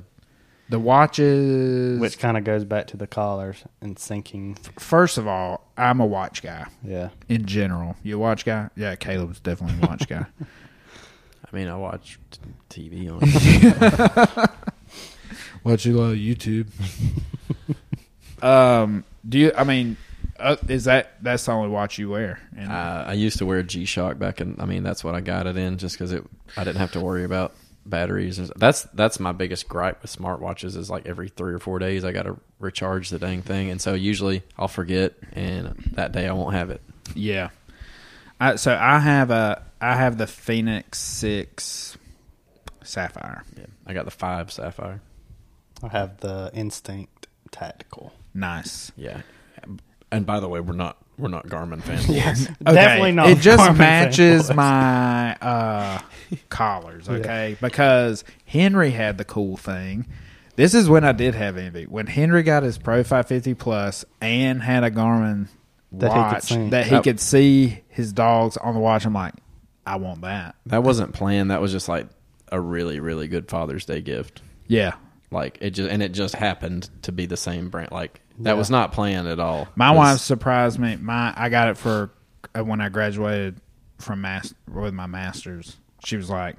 [0.70, 4.54] The watches, which kind of goes back to the collars and syncing.
[4.78, 7.08] first of all, I'm a watch guy Yeah.
[7.28, 7.96] in general.
[8.02, 8.68] You a watch guy?
[8.76, 10.26] Yeah, Caleb's definitely a watch guy.
[11.50, 12.18] I mean, I watch
[12.68, 14.48] t- TV on.
[15.64, 16.68] Watch a lot of YouTube.
[18.42, 19.52] um, do you?
[19.56, 19.96] I mean,
[20.38, 22.40] uh, is that that's the only watch you wear?
[22.56, 24.56] And uh, I used to wear G Shock back in.
[24.60, 26.24] I mean, that's what I got it in, just because it.
[26.56, 27.54] I didn't have to worry about
[27.86, 28.38] batteries.
[28.38, 32.04] and- That's that's my biggest gripe with smartwatches is like every three or four days
[32.04, 36.26] I got to recharge the dang thing, and so usually I'll forget, and that day
[36.28, 36.80] I won't have it.
[37.14, 37.50] yeah.
[38.40, 41.98] I, so I have a I have the Fenix Six
[42.84, 43.42] Sapphire.
[43.56, 45.00] Yeah, I got the five Sapphire.
[45.82, 48.12] I have the Instinct Tactical.
[48.34, 48.92] Nice.
[48.96, 49.22] Yeah,
[50.10, 52.08] and by the way, we're not we're not Garmin fans.
[52.08, 52.46] Yes.
[52.48, 53.28] Okay, Definitely not.
[53.30, 54.56] It just Garmin matches fanboys.
[54.56, 56.00] my uh,
[56.48, 57.56] collars, okay?
[57.60, 60.06] Because Henry had the cool thing.
[60.56, 61.84] This is when I did have envy.
[61.86, 65.46] When Henry got his Pro 550 Plus and had a Garmin
[65.92, 66.70] That he could watch sync.
[66.72, 69.34] that he That- could see his dogs on the watch, I'm like,
[69.86, 70.56] I want that.
[70.66, 71.50] That wasn't planned.
[71.50, 72.08] That was just like
[72.50, 74.42] a really really good Father's Day gift.
[74.66, 74.94] Yeah.
[75.30, 77.90] Like it just and it just happened to be the same brand.
[77.92, 78.54] Like that Yeah.
[78.54, 79.68] was not planned at all.
[79.76, 80.96] My wife surprised me.
[80.96, 82.10] My I got it for
[82.56, 83.60] uh, when I graduated
[83.98, 85.76] from mas- with my masters.
[86.04, 86.56] She was like,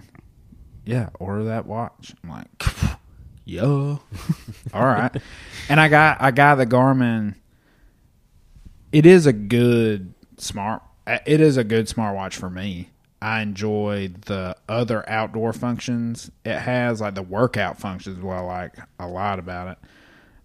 [0.86, 2.48] "Yeah, order that watch." I'm like,
[3.46, 3.64] "Yeah,
[4.74, 5.16] all right."
[5.70, 7.36] And I got I got the Garmin.
[8.92, 10.82] It is a good smart.
[11.08, 12.90] uh, It is a good smartwatch for me.
[13.22, 18.20] I enjoy the other outdoor functions it has, like the workout functions.
[18.24, 19.78] What I like a lot about it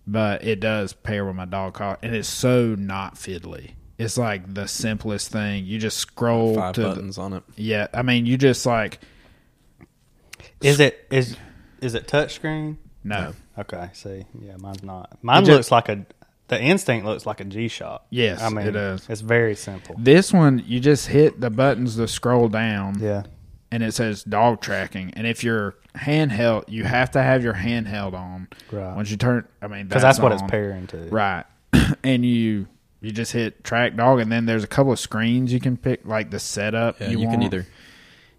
[0.06, 3.72] but it does pair with my dog collar, and it's so not fiddly.
[3.98, 5.64] It's like the simplest thing.
[5.66, 7.42] You just scroll five to the- buttons on it.
[7.56, 7.86] yeah.
[7.94, 8.98] I mean, you just like
[10.60, 11.36] Is it is
[11.80, 12.76] is it touchscreen?
[13.02, 13.34] no.
[13.56, 15.16] Okay, see, yeah, mine's not.
[15.22, 16.04] Mine It ju- looks like a.
[16.48, 18.04] The Instinct looks like a G Shock.
[18.10, 19.06] Yes, I mean it is.
[19.08, 19.94] It's very simple.
[19.98, 23.22] This one, you just hit the buttons to scroll down, Yeah,
[23.74, 25.12] and it says dog tracking.
[25.16, 28.46] And if you're handheld, you have to have your handheld on.
[28.70, 28.94] Right.
[28.94, 30.48] Once you turn, I mean, because that's, what it's on.
[30.48, 31.08] pairing to.
[31.08, 31.44] Right.
[32.04, 32.68] and you
[33.00, 36.06] you just hit track dog, and then there's a couple of screens you can pick,
[36.06, 37.00] like the setup.
[37.00, 37.52] Yeah, you, you, can want.
[37.52, 37.66] either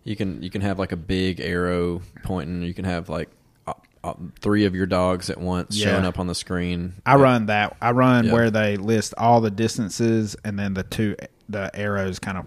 [0.06, 2.62] you can you can have like a big arrow pointing.
[2.62, 3.30] You can have like
[3.68, 3.74] uh,
[4.06, 5.92] uh, three of your dogs at once Yeah.
[5.92, 6.94] showing up on the screen.
[7.06, 7.76] I run that.
[7.82, 8.32] I run Yeah.
[8.32, 11.18] where they list all the distances and then the two
[11.50, 12.46] the arrows kind of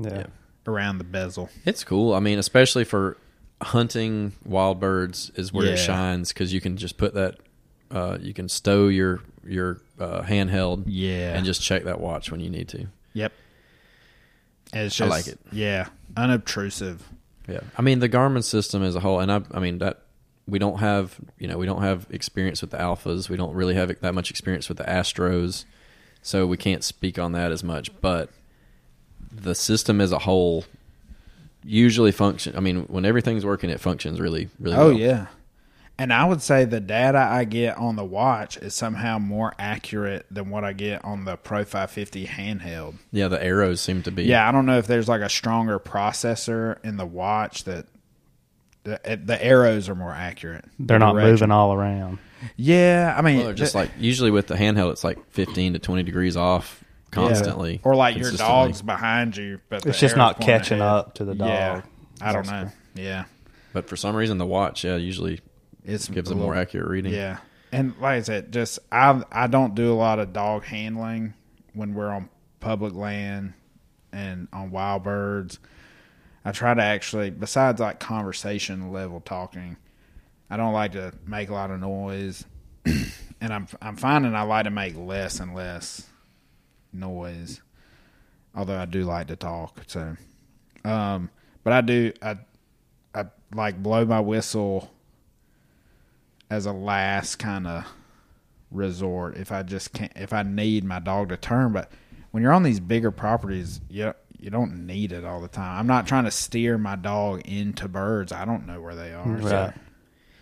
[0.00, 0.26] Yeah.
[0.66, 1.50] Around the bezel.
[1.64, 2.14] It's cool.
[2.14, 3.16] I mean, especially for
[3.62, 5.72] hunting wild birds is where Yeah.
[5.72, 7.36] it shines because you can just put that.
[7.90, 11.36] Uh, you can stow your your uh, handheld, Yeah.
[11.36, 12.86] and just check that watch when you need to.
[13.12, 13.32] Yep.
[14.72, 15.38] And it's I like it.
[15.52, 17.06] Yeah, unobtrusive.
[17.46, 20.00] Yeah, I mean the Garmin system as a whole, and I, I mean that
[20.48, 23.28] we don't have, you know, we don't have experience with the alphas.
[23.28, 25.64] We don't really have that much experience with the Astros,
[26.22, 27.90] so we can't speak on that as much.
[28.00, 28.30] But
[29.34, 30.64] the system as a whole
[31.64, 32.56] usually function.
[32.56, 34.76] I mean, when everything's working, it functions really, really.
[34.76, 34.86] Well.
[34.86, 34.98] Oh well.
[34.98, 35.26] yeah.
[35.96, 40.26] And I would say the data I get on the watch is somehow more accurate
[40.28, 42.96] than what I get on the Pro 550 handheld.
[43.12, 43.28] yeah.
[43.28, 44.24] The arrows seem to be.
[44.24, 47.86] Yeah, I don't know if there's like a stronger processor in the watch that
[48.82, 50.64] the, the arrows are more accurate.
[50.78, 51.30] They're not direction.
[51.30, 52.18] moving all around.
[52.56, 55.72] Yeah, I mean, Well, they're just th- like usually with the handheld, it's like fifteen
[55.72, 56.83] to twenty degrees off
[57.14, 60.92] constantly, or like your dog's behind you, but It's just not catching ahead.
[60.92, 61.48] up to the dog.
[61.48, 61.82] Yeah,
[62.20, 63.02] I don't That's know.
[63.02, 63.24] Yeah,
[63.72, 65.40] But for some reason, the watch, yeah, usually
[65.84, 67.12] it's gives a a more little- accurate reading.
[67.12, 67.38] Yeah,
[67.72, 71.34] and like I said, just I I don't do a lot of dog handling
[71.72, 72.28] when we're on
[72.60, 73.54] public land
[74.12, 75.58] and on wild birds.
[76.44, 79.76] I try to actually, besides like conversation level talking,
[80.50, 82.44] I don't like to make a lot of noise,
[82.84, 86.06] and I'm I'm finding I like to make less and less
[86.94, 87.60] noise.
[88.54, 90.16] Although I do like to talk, so
[90.84, 91.28] um,
[91.64, 92.36] but I do I
[93.14, 93.24] I
[93.54, 94.90] like blow my whistle
[96.50, 97.84] as a last kind of
[98.70, 101.72] resort if I just can't if I need my dog to turn.
[101.72, 101.90] But
[102.30, 105.78] when you're on these bigger properties, you you don't need it all the time.
[105.80, 108.30] I'm not trying to steer my dog into birds.
[108.30, 109.24] I don't know where they are.
[109.42, 109.72] so-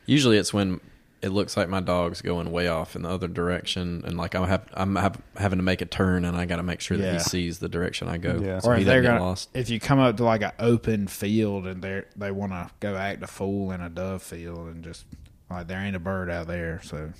[0.04, 0.80] Usually, it's when
[1.22, 4.44] it looks like my dog's going way off in the other direction, and like I
[4.46, 7.04] have, I'm have, having to make a turn, and I got to make sure that
[7.04, 7.12] Yeah.
[7.14, 8.58] he sees the direction I go, Yeah.
[8.58, 9.48] so or he if they're doesn't get gonna, lost.
[9.54, 12.96] if you come up to like an open field and they they want to go
[12.96, 15.04] act a fool in a dove field and just
[15.48, 17.12] like there ain't a bird out there, so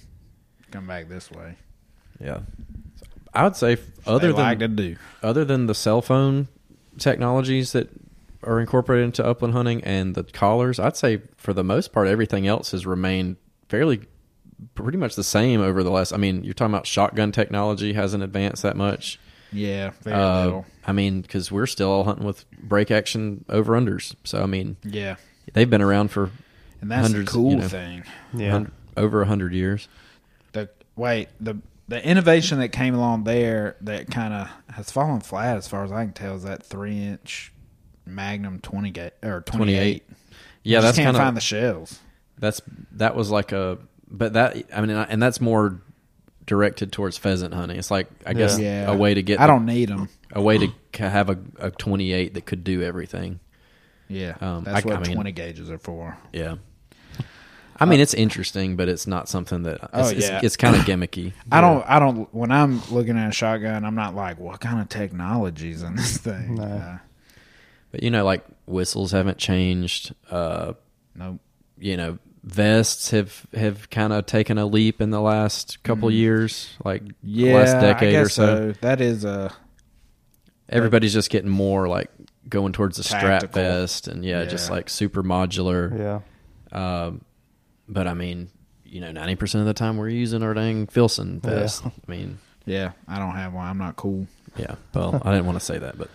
[0.72, 1.55] come back this way.
[2.20, 2.40] Yeah,
[3.32, 4.96] I would say f- other they than like to do.
[5.22, 6.48] other than the cell phone
[6.98, 7.88] technologies that
[8.44, 12.46] are incorporated into upland hunting and the collars, I'd say for the most part, everything
[12.46, 13.36] else has remained
[13.72, 14.02] fairly
[14.74, 16.12] pretty much the same over the last.
[16.12, 19.18] I mean, you're talking about shotgun technology hasn't advanced that much.
[19.50, 20.66] Yeah, very Uh, little.
[20.86, 24.14] I mean, because we're still all hunting with break action over unders.
[24.24, 25.16] So I mean, Yeah,
[25.54, 26.30] they've been around for
[26.82, 27.68] and that's hundreds, the cool you know.
[27.68, 28.04] thing.
[28.34, 28.64] Yeah.
[28.96, 29.88] over a hundred years.
[30.52, 31.56] The wait the
[31.88, 35.90] the innovation that came along there that kind of has fallen flat as far as
[35.92, 37.52] I can tell is that three inch
[38.06, 40.04] Magnum twenty gauge or twenty eight.
[40.62, 41.98] Yeah, Just that's can't kind find of the shells.
[42.38, 42.60] That's
[42.92, 43.78] that was like a
[44.10, 45.80] but that I mean and that's more
[46.46, 47.78] directed towards pheasant hunting.
[47.78, 50.08] It's like I guess Yeah, a way to get I the- don't need them.
[50.32, 53.38] a way to have a, a 28 that could do everything.
[54.08, 56.18] Yeah, Um, that's I- what I mean- twenty gauges are for.
[56.32, 56.56] Yeah.
[57.80, 59.78] I mean, it's interesting, but it's not something that.
[59.82, 60.40] It's, Oh, it's, yeah.
[60.42, 61.32] it's kind of gimmicky.
[61.50, 61.82] I don't.
[61.88, 62.32] I don't.
[62.32, 66.18] When I'm looking at a shotgun, I'm not like, what kind of technologies in this
[66.18, 66.56] thing?
[66.56, 66.62] No.
[66.64, 66.98] Uh,
[67.90, 70.14] But you know, like whistles haven't changed.
[70.30, 70.74] Uh,
[71.16, 71.40] nope.
[71.82, 76.70] You know, vests have have kind of taken a leap in the last couple years,
[76.84, 77.14] like Mm.
[77.22, 78.72] Yeah, last decade I or guess so.
[78.80, 79.52] That is a
[80.68, 82.10] Everybody's just getting more like
[82.48, 86.22] going towards the strap vest, and yeah, just like super modular.
[86.72, 87.04] Yeah.
[87.04, 87.24] Um,
[87.88, 88.48] but I mean,
[88.84, 91.50] you know, ninety percent of the time we're using our dang Filson Yeah.
[91.50, 91.84] vest.
[91.84, 92.92] I mean, yeah.
[93.06, 93.66] I don't have one.
[93.66, 94.26] I'm not cool.
[94.56, 94.76] yeah.
[94.94, 96.08] Well, I didn't want to say that, but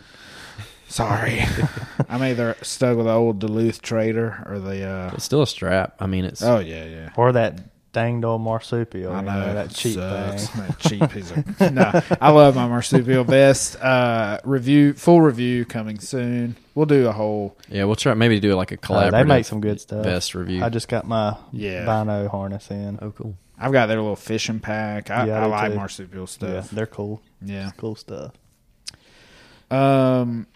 [0.88, 1.42] Sorry.
[2.10, 4.84] I'm either stuck with the old Duluth Trader or the.
[4.88, 5.96] uh it's still a strap.
[6.00, 7.10] I mean, it's Oh yeah, yeah.
[7.18, 7.60] Or that
[7.94, 9.12] danged old marsupial.
[9.12, 10.48] I you know that cheap sucks.
[10.48, 10.66] thing.
[10.68, 11.74] That cheap piece of.
[11.74, 13.76] no, I love my marsupial vest.
[13.82, 16.56] Uh, review, full review coming soon.
[16.76, 17.58] We'll do a whole.
[17.70, 17.84] yeah.
[17.86, 19.12] We'll try maybe do like a Uh, collaborative.
[19.12, 20.04] they make some good stuff.
[20.04, 20.64] Best review.
[20.64, 21.86] I just got my Yeah.
[21.86, 23.00] Bino harness in.
[23.02, 23.36] oh, cool.
[23.60, 25.10] I've got their little fishing pack.
[25.10, 25.78] I, Yeah, I I do like too.
[25.78, 26.70] marsupial Yeah, stuff.
[26.70, 27.22] they're cool.
[27.42, 27.72] Yeah.
[27.78, 28.34] Cool stuff.
[29.70, 30.48] Um.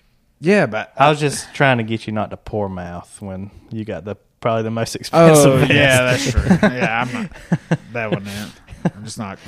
[0.42, 3.86] Yeah, but I was just trying to get you not to pour mouth when you
[3.86, 5.46] got the probably the most expensive.
[5.46, 5.72] Oh vest.
[5.72, 6.42] yeah, that's true.
[6.70, 7.80] Yeah, I'm not.
[7.94, 8.54] That wasn't.
[8.84, 9.40] I'm just not.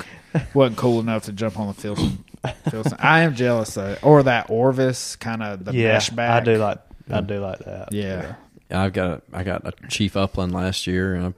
[0.54, 2.24] wasn't cool enough to jump on the Filson.
[2.70, 2.96] Filson.
[3.00, 5.94] I am jealous though, or that Orvis kind of the yeah.
[5.94, 6.42] mesh back.
[6.42, 6.78] I do like
[7.10, 7.92] I do like that.
[7.92, 8.36] Yeah.
[8.70, 11.34] I've got I got a Chief Upland last year, and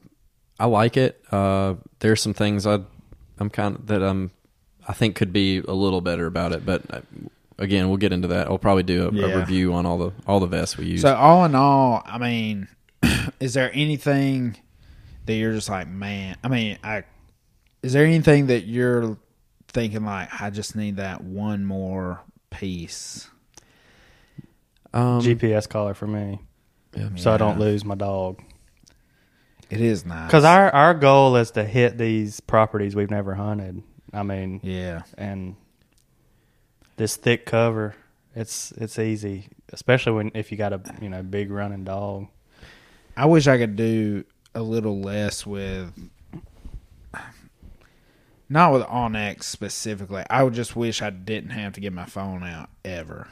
[0.61, 1.21] I, I like it.
[1.33, 2.81] Uh, there's some things I
[3.39, 4.31] I'm kind of that I'm
[4.87, 7.01] I think could be a little better about it, but uh,
[7.59, 8.47] again, we'll get into that.
[8.49, 9.27] I'll probably do a, Yeah.
[9.27, 11.03] a review on all the all the vests we use.
[11.03, 12.69] So all in all, I mean,
[13.41, 14.57] is there anything
[15.27, 16.37] that you're just like, man?
[16.45, 17.05] I mean, I
[17.83, 19.17] is there anything that you're
[19.69, 23.29] thinking like, I just need that one more piece?
[24.95, 26.41] um, GPS collar for me,
[26.97, 27.11] yeah.
[27.17, 28.41] so I don't lose my dog.
[29.69, 33.83] It is nice Because our our goal is to hit these properties we've never hunted.
[34.15, 35.57] I mean, yeah, and
[36.97, 37.95] this thick cover,
[38.35, 42.29] it's it's easy, especially when if you got a you know big running dog.
[43.17, 44.25] I wish I could do
[44.55, 45.93] a little less with.
[48.49, 50.23] Not with onX specifically.
[50.31, 53.27] I would just wish I didn't have to get my phone out ever.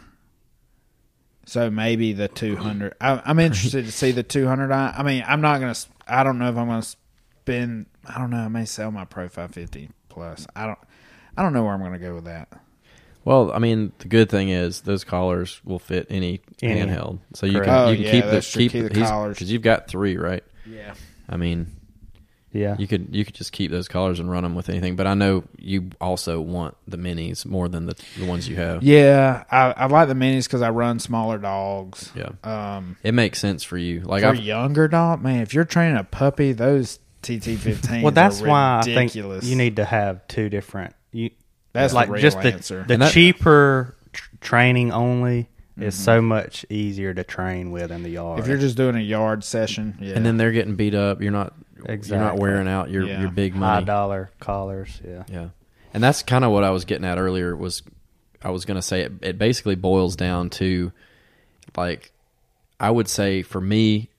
[1.46, 2.94] So maybe the 200.
[3.00, 4.72] I, I'm interested to see the 200.
[4.72, 5.86] I, I mean, I'm not going to.
[6.08, 6.88] I don't know if I'm going to
[7.42, 7.86] spend.
[8.04, 8.38] I don't know.
[8.38, 10.46] I may sell my Pro 550 Plus.
[10.56, 10.78] I don't.
[11.36, 12.48] I don't know where I'm going to go with that.
[13.24, 16.80] Well, I mean, the good thing is those collars will fit any, Any.
[16.80, 17.66] handheld, so you Correct.
[17.68, 18.62] can Oh, you can yeah, keep the that's true.
[18.62, 19.34] keep, Keep the collars.
[19.36, 20.44] because you've got three, right?
[20.66, 20.94] Yeah.
[21.28, 21.68] I mean,
[22.52, 24.94] Yeah, you could you could just keep those collars and run them with anything.
[24.94, 28.82] But I know you also want the minis more than the the ones you have.
[28.84, 29.42] Yeah.
[29.50, 32.12] I, I like the minis because I run smaller dogs.
[32.14, 32.28] Yeah.
[32.44, 34.00] Um, It makes sense for you.
[34.00, 38.02] Like for I've, younger dog, man, if you're training a puppy, those TT fifteen.
[38.02, 40.94] well, that's are why I think you need to have two different.
[41.10, 41.30] You
[41.74, 42.84] That's the like real just the answer.
[42.88, 45.48] the And that- cheaper tr- training only
[45.78, 48.38] is so much easier to train with in the yard.
[48.40, 50.14] if you're just doing a yard session, yeah.
[50.14, 51.20] and then they're getting beat up.
[51.20, 51.52] You're not
[51.86, 53.20] you're not wearing out your Yeah.
[53.20, 53.84] your big high money.
[53.86, 55.48] dollar collars, yeah, Yeah,
[55.92, 57.54] and that's kind of what I was getting at earlier.
[57.56, 57.82] Was
[58.42, 60.92] I was going to say it, it basically boils down to
[61.76, 62.12] like
[62.78, 64.10] I would say for me,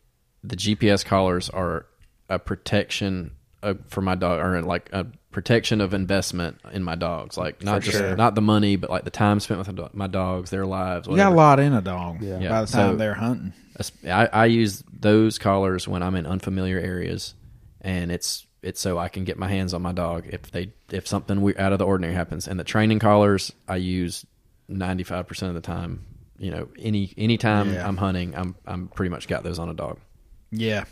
[0.44, 1.86] the GPS collars are
[2.30, 3.32] a protection
[3.64, 7.38] uh, for my dog, or like a protection of investment in my dogs.
[7.38, 8.16] Like not For just sure.
[8.16, 11.08] not the money, but like the time spent with do- my dogs, their lives.
[11.08, 12.40] you got a lot in a dog Yeah.
[12.40, 12.50] Yeah.
[12.50, 13.54] by the time So- they're hunting.
[14.10, 17.34] I, I use those collars when I'm in unfamiliar areas,
[17.82, 21.06] and it's it's so I can get my hands on my dog if they if
[21.08, 22.48] something we- out of the ordinary happens.
[22.48, 24.26] And the training collars I use
[24.70, 26.06] ninety five percent of the time.
[26.40, 27.86] You know, any any time Yeah.
[27.86, 30.00] I'm hunting, I'm I'm pretty much got those on a dog.
[30.52, 30.86] Yeah.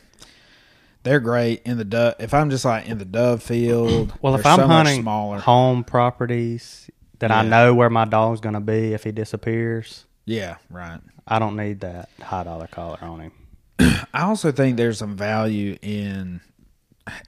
[1.04, 2.16] They're great in the dove.
[2.20, 5.84] If I'm just like in the dove field, Well, if I'm so hunting smaller, home
[5.84, 6.90] properties
[7.20, 11.00] that I know where my dog's going to be if he disappears, yeah, right.
[11.28, 13.32] I don't need that high dollar collar on him.
[14.14, 16.42] I also think there's some value in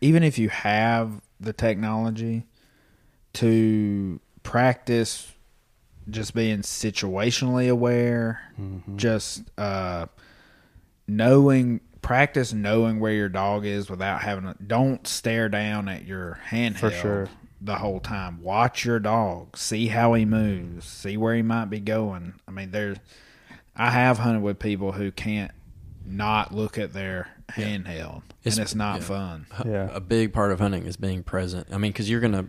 [0.02, 2.46] even if you have the technology
[3.34, 5.32] to practice
[6.10, 8.42] just being situationally aware,
[8.96, 10.06] just uh,
[11.08, 16.40] knowing practice knowing where your dog is without having to don't stare down at your
[16.50, 17.30] handheld For sure.
[17.62, 18.42] the whole time.
[18.44, 22.36] Watch your dog, see how he moves, see where he might be going.
[22.48, 22.98] I mean, there's
[23.76, 25.52] I have hunted with people who can't
[26.06, 29.06] not look at their handheld, It's- and it's not yeah.
[29.06, 29.46] fun.
[29.66, 29.90] Yeah.
[29.92, 31.68] a big part of hunting is being present.
[31.72, 32.46] I mean, because you're gonna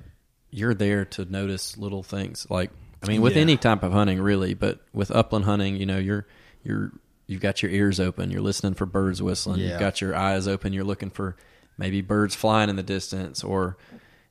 [0.50, 2.46] you're there to notice little things.
[2.50, 2.70] Like
[3.02, 3.42] I mean, with Yeah.
[3.42, 6.26] any type of hunting, really, but with upland hunting, you know, you're
[6.62, 6.92] you're
[7.26, 8.30] you've got your ears open.
[8.30, 9.60] You're listening for birds whistling.
[9.60, 9.70] Yeah.
[9.70, 10.72] You've got your eyes open.
[10.72, 11.36] You're looking for
[11.78, 13.76] maybe birds flying in the distance, or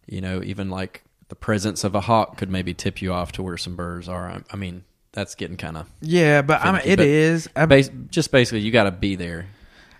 [0.08, 3.44] you know, even like the presence of a hawk could maybe tip you off to
[3.44, 4.28] where some birds are.
[4.30, 7.50] I, I mean, that's getting kind of Yeah, but I mean, it but is.
[7.56, 9.48] I, bas- just basically you got to be there,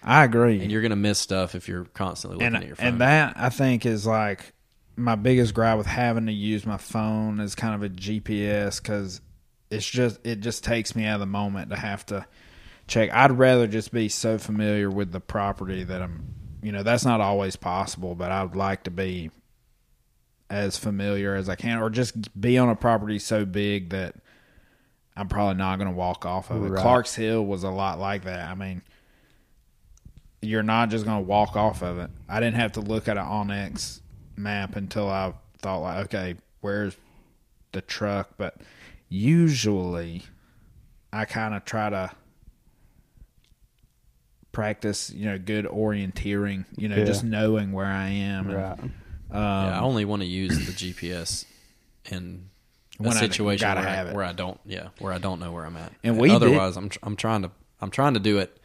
[0.04, 0.62] I agree.
[0.62, 2.88] and you're gonna miss stuff if you're constantly looking and at your phone.
[2.88, 4.54] and that I think is like
[4.98, 9.20] my biggest gripe with having to use my phone as kind of a GPS because
[9.72, 12.26] it's just it just takes me out of the moment to have to
[12.88, 13.12] check.
[13.12, 16.34] I'd rather just be so familiar with the property that I'm.
[16.62, 19.30] You know, that's not always possible, but I would like to be
[20.50, 24.16] as familiar as I can, or just be on a property so big that
[25.16, 26.70] I'm probably not going to walk off of it.
[26.70, 26.82] Right.
[26.82, 28.50] Clark's Hill was a lot like that.
[28.50, 28.82] I mean,
[30.42, 32.10] you're not just going to walk off of it.
[32.28, 34.02] I didn't have to look at an onX
[34.36, 36.96] map until I thought like, okay, where's
[37.72, 38.32] the truck?
[38.38, 38.58] But
[39.08, 40.24] usually,
[41.14, 42.12] I kind of try to
[44.56, 46.66] practice, you know, good orienteering.
[46.78, 47.04] You know, Yeah.
[47.06, 48.48] just knowing where I am.
[48.50, 48.80] and, Right.
[48.80, 48.92] um,
[49.32, 51.46] yeah, I only want to use the GPS
[52.06, 52.46] in
[53.00, 55.40] a When I situation gotta where, have I, where I don't, yeah, where I don't
[55.40, 55.92] know where I'm at.
[56.04, 57.52] And we did- otherwise, I'm tr- I'm trying to
[57.82, 58.58] I'm trying to do it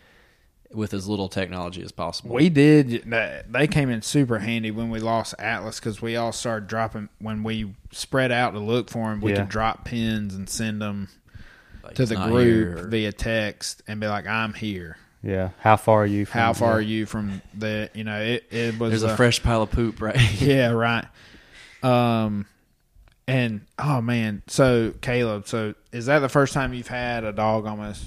[0.72, 2.32] with as little technology as possible.
[2.36, 3.02] We did.
[3.50, 7.42] They came in super handy when we lost Atlas because we all started dropping when
[7.42, 9.20] we spread out to look for him.
[9.20, 9.38] We Yeah.
[9.38, 11.08] could drop pins and send them
[11.82, 14.96] Like, to the group here or- via text and be like, "I'm here.
[15.22, 15.50] Yeah.
[15.58, 16.76] How far are you from How far yeah.
[16.76, 17.90] are you from the?
[17.94, 20.16] You know, it it was There's a uh, fresh pile of poop, right?
[20.40, 21.06] yeah, right.
[21.82, 22.46] Um,
[23.26, 27.66] and oh man, so Caleb, so is that the first time you've had a dog
[27.66, 28.04] almost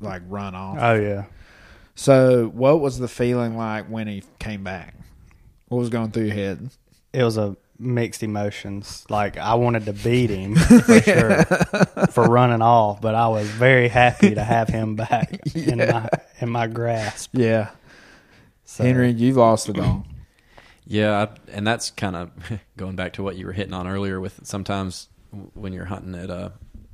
[0.00, 0.76] like run off?
[0.80, 1.24] Oh yeah.
[1.94, 4.94] so what was the feeling like when he came back?
[5.68, 6.70] What was going through your head?
[7.12, 9.04] It was a mixed emotions.
[9.08, 11.44] Like I wanted to beat him for sure
[12.10, 16.08] for running off, but I was very happy to have him back in my
[16.40, 17.30] in my grasp.
[17.32, 17.70] Yeah.
[18.64, 20.04] So, Henry, you've lost the dog.
[20.86, 22.30] Yeah, I, and that's kind of
[22.76, 24.20] going back to what you were hitting on earlier.
[24.20, 25.08] With sometimes
[25.54, 26.50] when you're hunting at uh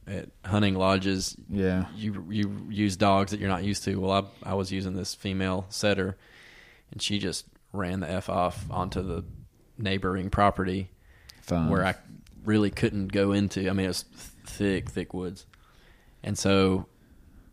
[0.06, 1.86] at hunting lodges, Yeah.
[1.96, 3.96] you you use dogs that you're not used to.
[4.00, 6.16] Well, I I was using this female setter,
[6.92, 9.24] and she just ran the f off onto the
[9.78, 10.90] neighboring property
[11.42, 11.68] Fun.
[11.70, 11.94] where I
[12.44, 13.68] really couldn't go into.
[13.68, 14.04] I mean, it was
[14.44, 15.46] thick, thick woods,
[16.22, 16.86] and so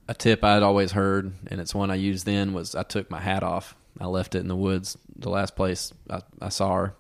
[0.08, 3.20] a tip I'd always heard, and it's one I used then, was I took my
[3.22, 3.76] hat off.
[4.00, 6.96] I left it in the woods, the last place I, I saw her,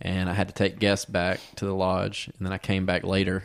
[0.00, 3.04] and I had to take guests back to the lodge, and then I came back
[3.04, 3.44] later,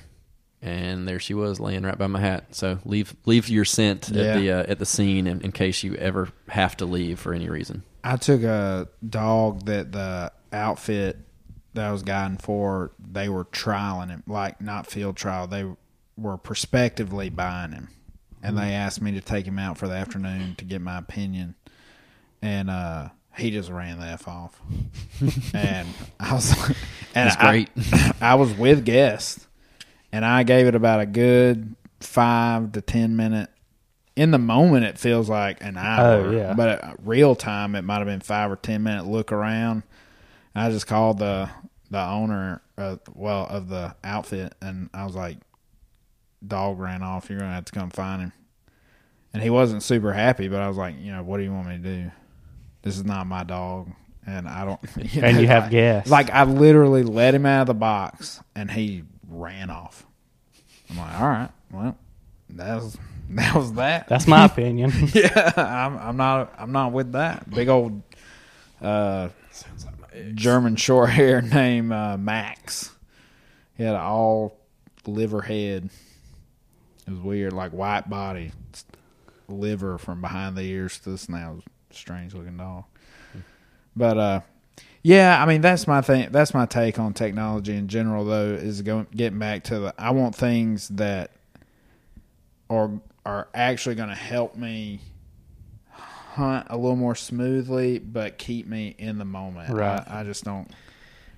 [0.62, 2.56] and there she was laying right by my hat.
[2.56, 4.24] So leave leave your scent Yeah.
[4.24, 7.34] at the uh, at the scene in, in case you ever have to leave for
[7.34, 7.84] any reason.
[8.04, 11.18] I took a dog that the outfit
[11.74, 15.48] that I was guiding for, they were trialing him, like not field trial.
[15.48, 15.66] They
[16.18, 17.90] were prospectively buying him.
[18.44, 21.56] And they asked me to take him out for the afternoon to get my opinion.
[22.42, 24.60] And uh he just ran the F off.
[25.54, 25.88] and
[26.20, 26.76] I was like,
[27.14, 27.70] and That's I- great.
[28.22, 29.48] I was with guests,
[30.12, 33.50] and I gave it about a good five to ten minute.
[34.16, 36.26] In the moment, it feels like an hour.
[36.26, 36.56] Oh, yeah.
[36.56, 39.84] But at real time, it might have been five or ten minute look around.
[40.60, 41.50] I just called the
[41.90, 45.38] the owner, uh, well, of the outfit, and I was like,
[46.46, 47.30] "Dog ran off.
[47.30, 48.34] You're gonna have to come find him."
[49.34, 51.68] And he wasn't super happy, but I was like, "You know, what do you want
[51.68, 52.12] me to do?
[52.82, 53.90] This is not my dog."
[54.26, 54.80] And I don't.
[55.14, 56.12] You And know, you have like- guests.
[56.12, 60.06] Like I literally let him out of the box, and he ran off.
[60.90, 61.98] I'm like, all right, well,
[62.52, 62.98] that was
[63.30, 64.08] that was that.
[64.10, 64.92] That's my opinion.
[65.14, 68.02] yeah, I'm, I'm not I'm not with that big old
[68.82, 69.30] uh,
[70.34, 72.92] German short hair named uh, Max.
[73.76, 74.58] He had an all
[75.06, 75.90] liver head.
[77.06, 78.52] It was weird, like white body,
[79.48, 81.60] liver from behind the ears to this now.
[81.92, 82.84] Strange looking dog.
[83.96, 84.42] But uh,
[85.02, 86.30] yeah, I mean that's my thing.
[86.32, 88.54] That's my take on technology in general, though.
[88.54, 89.94] Is going getting back to the.
[89.98, 91.32] I want things that
[92.70, 92.92] are
[93.26, 95.02] are actually going to help me
[96.38, 99.74] hunt a little more smoothly, but keep me in the moment.
[99.74, 100.02] Right.
[100.08, 100.70] I, I just don't.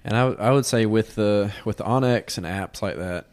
[0.03, 3.27] And I, I would say with the with the onX and apps like that,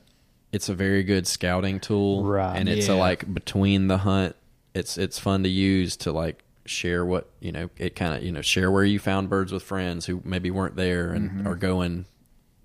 [0.53, 2.57] it's a very good scouting tool, Right.
[2.57, 4.35] And it's a like between the hunt,
[4.75, 7.71] it's it's fun to use to like share what you know.
[7.77, 10.77] It kind of you know share where you found birds with friends who maybe weren't
[10.77, 11.49] there and Mm-hmm.
[11.49, 12.07] are going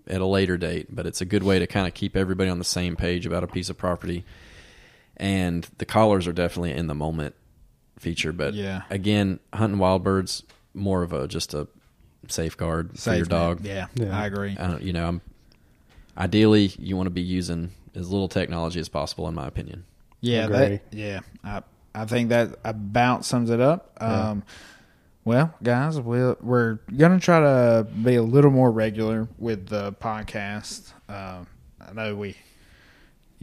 [0.08, 0.88] at a later date.
[0.90, 3.44] But it's a good way to kind of keep everybody on the same page about
[3.44, 4.26] a piece of property.
[5.18, 7.36] And the collars are definitely in the moment
[8.02, 8.82] feature, but Yeah.
[8.90, 10.44] again, hunting wild birds
[10.74, 11.68] more of a just a
[12.28, 13.62] safeguard for your dog.
[13.64, 14.18] Yeah, Yeah.
[14.18, 14.56] I agree.
[14.60, 15.22] I don't, you know, I'm
[16.18, 19.84] ideally you want to be using as little technology as possible, in my opinion.
[20.22, 20.58] Yeah, Agree.
[20.58, 21.20] that, yeah.
[21.44, 21.62] I
[21.94, 23.98] I think that about sums it up.
[24.02, 24.44] Um,
[25.24, 30.94] Well, guys, we'll, we're gonna try to be a little more regular with the podcast.
[31.10, 31.46] Um,
[31.80, 32.34] I know we you-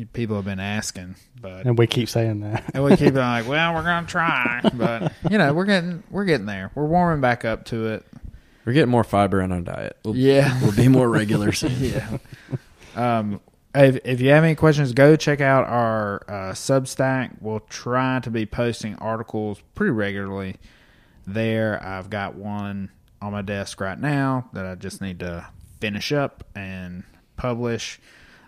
[0.07, 2.65] people have been asking, but And we keep saying that.
[2.75, 6.47] and we keep like, well, we're gonna try, but you know, we're getting we're getting
[6.47, 6.71] there.
[6.75, 8.07] We're warming back up to it.
[8.65, 9.97] We're getting more fiber in our diet.
[10.05, 10.61] We'll, Yeah.
[10.63, 11.73] we'll be more regular soon.
[11.79, 12.19] yeah.
[12.95, 13.41] Um,
[13.75, 17.37] if, if you have any questions, go check out our uh, Substack.
[17.41, 20.57] We'll try to be posting articles pretty regularly
[21.27, 21.83] there.
[21.83, 22.91] I've got one
[23.23, 25.47] on my desk right now that I just need to
[25.81, 27.05] finish up and
[27.37, 28.01] publish.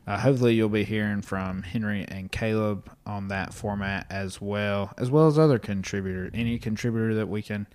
[0.06, 5.10] Uh, hopefully, you'll be hearing from Henry and Caleb on that format as well, as
[5.10, 6.30] well as other contributor.
[6.34, 7.66] Any contributor that we can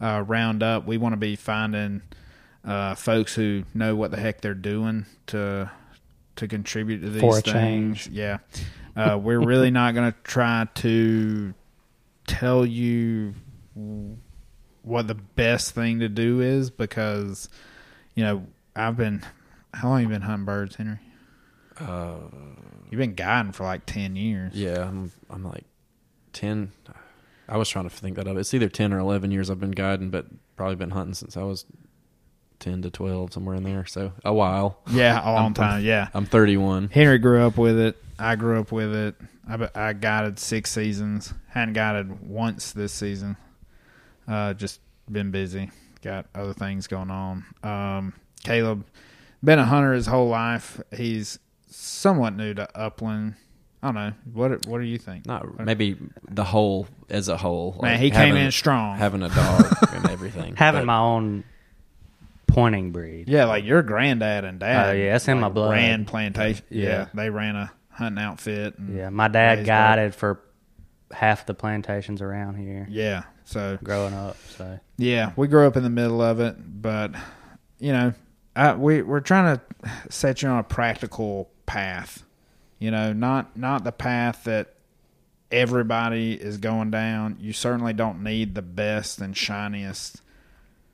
[0.00, 0.86] uh, round up.
[0.86, 2.02] We want to be finding
[2.64, 5.70] uh, folks who know what the heck they're doing to
[6.36, 7.52] to contribute to these For a things.
[7.52, 8.08] change.
[8.08, 8.38] Yeah,
[8.96, 11.54] uh, we're really not going to try to
[12.26, 13.34] tell you
[14.82, 17.48] what the best thing to do is because
[18.14, 18.46] you know
[18.76, 19.24] I've been
[19.74, 20.98] how long have you been hunting birds, Henry?
[21.80, 22.16] Uh,
[22.90, 24.54] You've been guiding for like ten years.
[24.54, 25.64] yeah, I'm I'm like
[26.32, 26.72] ten.
[27.48, 28.36] I was trying to think that up.
[28.36, 30.26] It's either ten or eleven years I've been guiding, but
[30.56, 31.66] probably been hunting since I was
[32.60, 33.84] ten to twelve, somewhere in there.
[33.86, 34.78] So a while.
[34.90, 35.84] Yeah, a long I'm- time.
[35.84, 36.88] Yeah, I'm 31.
[36.88, 37.96] Henry grew up with it.
[38.18, 39.14] I grew up with it.
[39.48, 41.32] I, I guided six seasons.
[41.48, 43.36] Hadn't guided once this season.
[44.26, 45.70] Uh, just been busy.
[46.02, 47.44] Got other things going on.
[47.62, 48.12] Um,
[48.44, 48.84] Caleb,
[49.42, 50.80] been a hunter his whole life.
[50.94, 51.38] He's
[51.68, 53.34] somewhat new to upland.
[53.82, 54.12] I don't know.
[54.32, 55.26] What What do you think?
[55.26, 55.96] Not maybe
[56.28, 57.78] the whole as a whole.
[57.80, 58.96] Man, like he came having- in strong.
[58.98, 60.56] having a dog and everything.
[60.56, 61.44] Having But- my own
[62.46, 63.28] pointing breed.
[63.28, 64.88] yeah, like your granddad and dad.
[64.88, 65.72] Oh, yeah, that's in my blood.
[65.72, 66.64] Ran plantation.
[66.70, 66.84] Yeah.
[66.88, 67.06] Yeah.
[67.14, 68.76] they ran a hunting outfit.
[68.78, 70.40] And Yeah, my dad raised guided for
[71.12, 74.36] half the plantations around here Yeah, so growing up.
[74.48, 77.12] So Yeah, we grew up in the middle of it, but
[77.78, 78.12] you know,
[78.56, 82.24] I, we we're trying to set you on a practical path.
[82.80, 84.74] You know, not not the path that
[85.50, 87.36] everybody is going down.
[87.40, 90.20] You certainly don't need the best and shiniest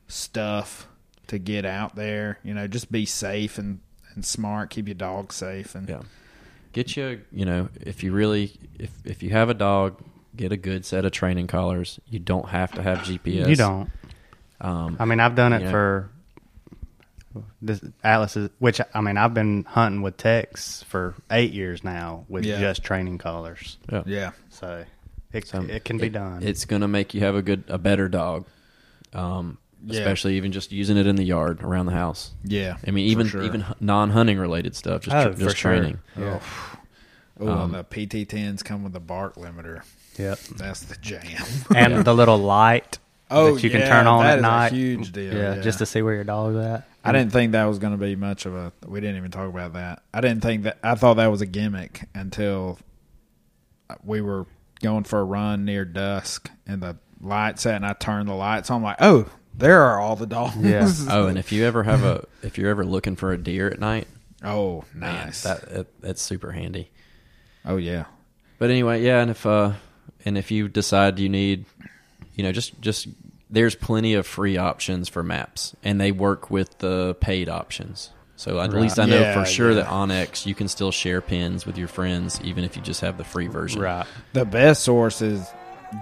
[0.08, 0.86] stuff
[1.28, 2.38] to get out there.
[2.42, 3.80] You know, just be safe and
[4.14, 4.70] and smart.
[4.70, 6.02] Keep your dog safe and Yeah.
[6.72, 10.02] Get you, you know, if you really, if if you have a dog,
[10.36, 12.00] get a good set of training collars.
[12.08, 13.48] You don't have to have GPS.
[13.48, 13.90] you don't.
[14.60, 15.70] Um, I mean, I've done it Yeah.
[15.70, 16.10] for
[17.62, 22.24] this Atlas is, which I mean, I've been hunting with Tex for eight years now
[22.28, 22.60] with Yeah.
[22.60, 23.76] just training colors.
[23.90, 24.02] yeah.
[24.06, 24.30] yeah.
[24.50, 24.84] So
[25.32, 26.42] it So it can be done.
[26.42, 28.46] It's going to make you have a good, a better dog.
[29.12, 30.00] Um, Yeah.
[30.00, 32.32] especially even just using it in the yard around the house.
[32.44, 32.76] Yeah.
[32.86, 33.42] I mean, for even sure.
[33.42, 35.02] even non hunting related stuff.
[35.02, 35.72] Just Oh, tr- just for sure.
[35.72, 35.98] training.
[36.18, 36.40] Yeah.
[37.40, 39.82] Oh, Um, and the PT10s come with a bark limiter.
[40.16, 40.38] Yep.
[40.56, 41.42] That's the jam.
[41.74, 42.98] And the little light
[43.30, 44.72] Oh, that you can yeah, turn on that at is a night.
[44.72, 45.60] huge deal, Yeah, yeah.
[45.62, 46.86] just to see where your dog's at.
[47.02, 48.72] I didn't think that was going to be much of a.
[48.86, 50.02] We didn't even talk about that.
[50.12, 50.78] I didn't think that.
[50.82, 52.78] I thought that was a gimmick until
[54.02, 54.46] we were
[54.82, 58.70] going for a run near dusk and the lights set, and I turned the lights
[58.70, 58.78] on.
[58.78, 60.56] I'm like, oh, there are all the dogs.
[60.58, 60.90] Yeah.
[61.10, 63.78] Oh, and if you ever have a, if you're ever looking for a deer at
[63.80, 64.06] night,
[64.42, 65.42] oh, man, nice.
[65.42, 66.90] that, that that's super handy.
[67.64, 68.04] oh yeah,
[68.58, 69.72] But anyway, yeah, and if uh,
[70.24, 71.66] and if you decide you need,
[72.34, 73.08] you know, just just
[73.50, 78.10] there's plenty of free options for maps, and they work with the paid options.
[78.36, 78.82] So at Right.
[78.82, 79.76] least I know Yeah, for sure yeah.
[79.82, 83.16] that onX you can still share pins with your friends, even if you just have
[83.16, 83.80] the free version.
[83.80, 84.04] Right.
[84.32, 85.46] the best source is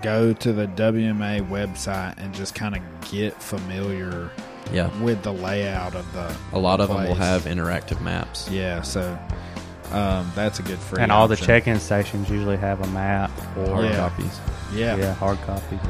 [0.03, 2.81] go to the WMA website and just kind of
[3.11, 4.31] get familiar
[4.73, 6.35] Yeah, with the layout of the.
[6.55, 8.49] a lot of them will have interactive maps.
[8.51, 9.19] Yeah, so
[9.91, 11.03] um, that's a good free.
[11.03, 14.41] and all the check-in stations usually have a map or Hard copies.
[14.75, 14.97] Yeah.
[14.97, 15.81] yeah, hard copies.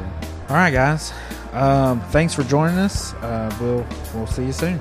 [0.49, 1.13] All right, guys.
[1.53, 3.13] Um, thanks for joining us.
[3.15, 4.79] Uh, we'll we'll see you soon.